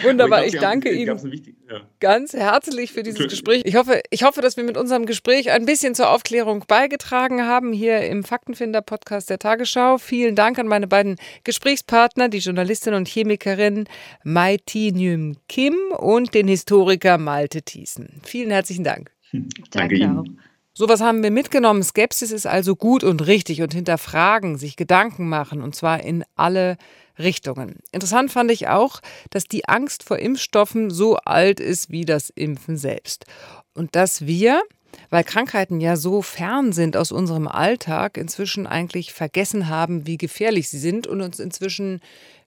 Wunderbar, 0.03 0.45
ich, 0.45 0.53
glaub, 0.53 0.63
ich 0.63 0.69
danke 0.69 0.91
Ihnen 0.91 1.33
wichtig, 1.33 1.55
ja. 1.70 1.81
ganz 2.00 2.33
herzlich 2.33 2.92
für 2.92 3.03
dieses 3.03 3.29
Gespräch. 3.29 3.62
Ich 3.64 3.77
hoffe, 3.77 4.03
ich 4.11 4.22
hoffe, 4.22 4.40
dass 4.40 4.57
wir 4.57 4.64
mit 4.64 4.77
unserem 4.77 5.07
Gespräch 5.07 5.50
ein 5.50 5.66
bisschen 5.66 5.94
zur 5.94 6.11
Aufklärung 6.11 6.64
beigetragen 6.66 7.46
haben 7.46 7.72
hier 7.72 8.00
im 8.03 8.24
Faktenfinder-Podcast 8.24 9.31
der 9.31 9.38
Tagesschau. 9.38 9.98
Vielen 9.98 10.35
Dank 10.35 10.59
an 10.59 10.68
meine 10.68 10.87
beiden 10.87 11.16
Gesprächspartner, 11.44 12.29
die 12.29 12.38
Journalistin 12.38 12.94
und 12.94 13.09
Chemikerin 13.09 13.87
Mai 14.22 14.59
Nyum 14.74 15.37
Kim 15.48 15.74
und 15.96 16.35
den 16.35 16.48
Historiker 16.48 17.18
Malte 17.18 17.62
Thiessen. 17.62 18.20
Vielen 18.24 18.50
herzlichen 18.50 18.85
Dank. 18.85 19.11
Danke, 19.70 19.98
Danke 19.98 20.20
auch. 20.20 20.24
Sowas 20.77 21.00
haben 21.00 21.22
wir 21.22 21.31
mitgenommen. 21.31 21.85
Skepsis 21.85 22.33
ist 22.33 22.46
also 22.46 22.74
gut 22.74 23.05
und 23.05 23.27
richtig 23.29 23.62
und 23.62 23.72
hinterfragen, 23.72 24.59
sich 24.59 24.74
Gedanken 24.74 25.29
machen 25.29 25.62
und 25.62 25.77
zwar 25.77 26.03
in 26.03 26.24
alle 26.35 26.77
Richtungen. 27.18 27.81
Interessant 27.92 28.33
fand 28.33 28.50
ich 28.50 28.68
auch, 28.68 29.00
dass 29.31 29.44
die 29.44 29.68
Angst 29.68 30.03
vor 30.03 30.18
Impfstoffen 30.18 30.90
so 30.90 31.16
alt 31.16 31.61
ist 31.61 31.90
wie 31.90 32.05
das 32.05 32.31
Impfen 32.31 32.77
selbst. 32.77 33.27
Und 33.74 33.96
dass 33.96 34.27
wir, 34.27 34.62
weil 35.11 35.24
Krankheiten 35.24 35.81
ja 35.81 35.96
so 35.96 36.22
fern 36.22 36.72
sind 36.72 36.96
aus 36.96 37.12
unserem 37.12 37.48
Alltag, 37.48 38.16
inzwischen 38.16 38.66
eigentlich 38.66 39.12
vergessen 39.12 39.68
haben, 39.68 40.07
wie 40.07 40.18
gefährlich 40.18 40.68
sie 40.68 40.79
sind 40.79 41.07
und 41.07 41.20
uns 41.20 41.38
inzwischen 41.38 42.00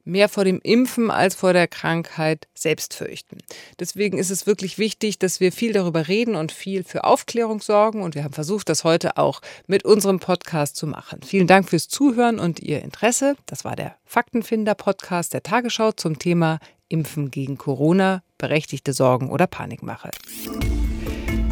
mehr 0.08 0.30
vor 0.30 0.46
dem 0.46 0.60
Impfen 0.64 1.12
als 1.12 1.36
vor 1.36 1.54
der 1.54 1.68
Krankheit 1.68 2.48
selbst 2.56 2.94
fürchten. 2.94 3.38
Deswegen 3.80 4.18
ist 4.18 4.32
es 4.32 4.48
wirklich 4.48 4.78
wichtig, 4.78 5.20
dass 5.20 5.40
wir 5.40 5.52
viel 5.52 5.74
darüber 5.74 6.08
reden 6.08 6.36
und 6.36 6.52
viel 6.52 6.84
für 6.84 7.04
Aufklärung 7.04 7.62
sorgen. 7.62 8.02
Und 8.02 8.16
wir 8.16 8.24
haben 8.24 8.34
versucht, 8.34 8.70
das 8.70 8.84
heute 8.84 9.18
auch 9.18 9.42
mit 9.68 9.86
unserem 9.86 10.20
Podcast 10.20 10.76
zu 10.76 10.88
machen. 10.88 11.22
Vielen 11.24 11.48
Dank 11.48 11.70
fürs 11.70 11.88
Zuhören 11.88 12.40
und 12.40 12.60
Ihr 12.60 12.82
Interesse. 12.82 13.36
Das 13.46 13.66
war 13.66 13.76
der 13.76 13.96
Faktenfinder-Podcast 14.06 15.34
der 15.34 15.44
Tagesschau 15.44 15.92
zum 15.92 16.18
Thema 16.18 16.60
Impfen 16.90 17.32
gegen 17.32 17.58
Corona, 17.58 18.24
berechtigte 18.38 18.94
Sorgen 18.94 19.30
oder 19.30 19.48
Panikmache. 19.48 20.12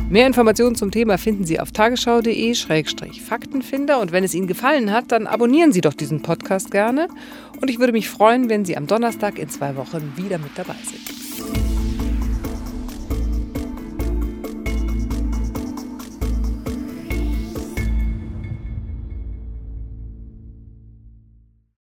Mehr 0.08 0.28
Informationen 0.28 0.76
zum 0.76 0.92
Thema 0.92 1.18
finden 1.18 1.46
Sie 1.46 1.60
auf 1.60 1.72
tagesschau.de-faktenfinder. 1.72 4.00
Und 4.00 4.12
wenn 4.12 4.24
es 4.24 4.36
Ihnen 4.36 4.46
gefallen 4.46 4.92
hat, 4.92 5.12
dann 5.12 5.26
abonnieren 5.26 5.72
Sie 5.72 5.82
doch 5.82 5.96
diesen 5.96 6.22
Podcast 6.22 6.70
gerne. 6.70 7.08
Und 7.60 7.72
ich 7.72 7.80
würde 7.80 7.92
mich 7.92 8.08
freuen, 8.08 8.48
wenn 8.48 8.66
Sie 8.66 8.78
am 8.78 8.86
Donnerstag 8.86 9.40
in 9.40 9.50
zwei 9.50 9.76
Wochen 9.76 10.14
wieder 10.16 10.38
mit 10.38 10.52
dabei 10.56 10.76
sind. 10.84 11.25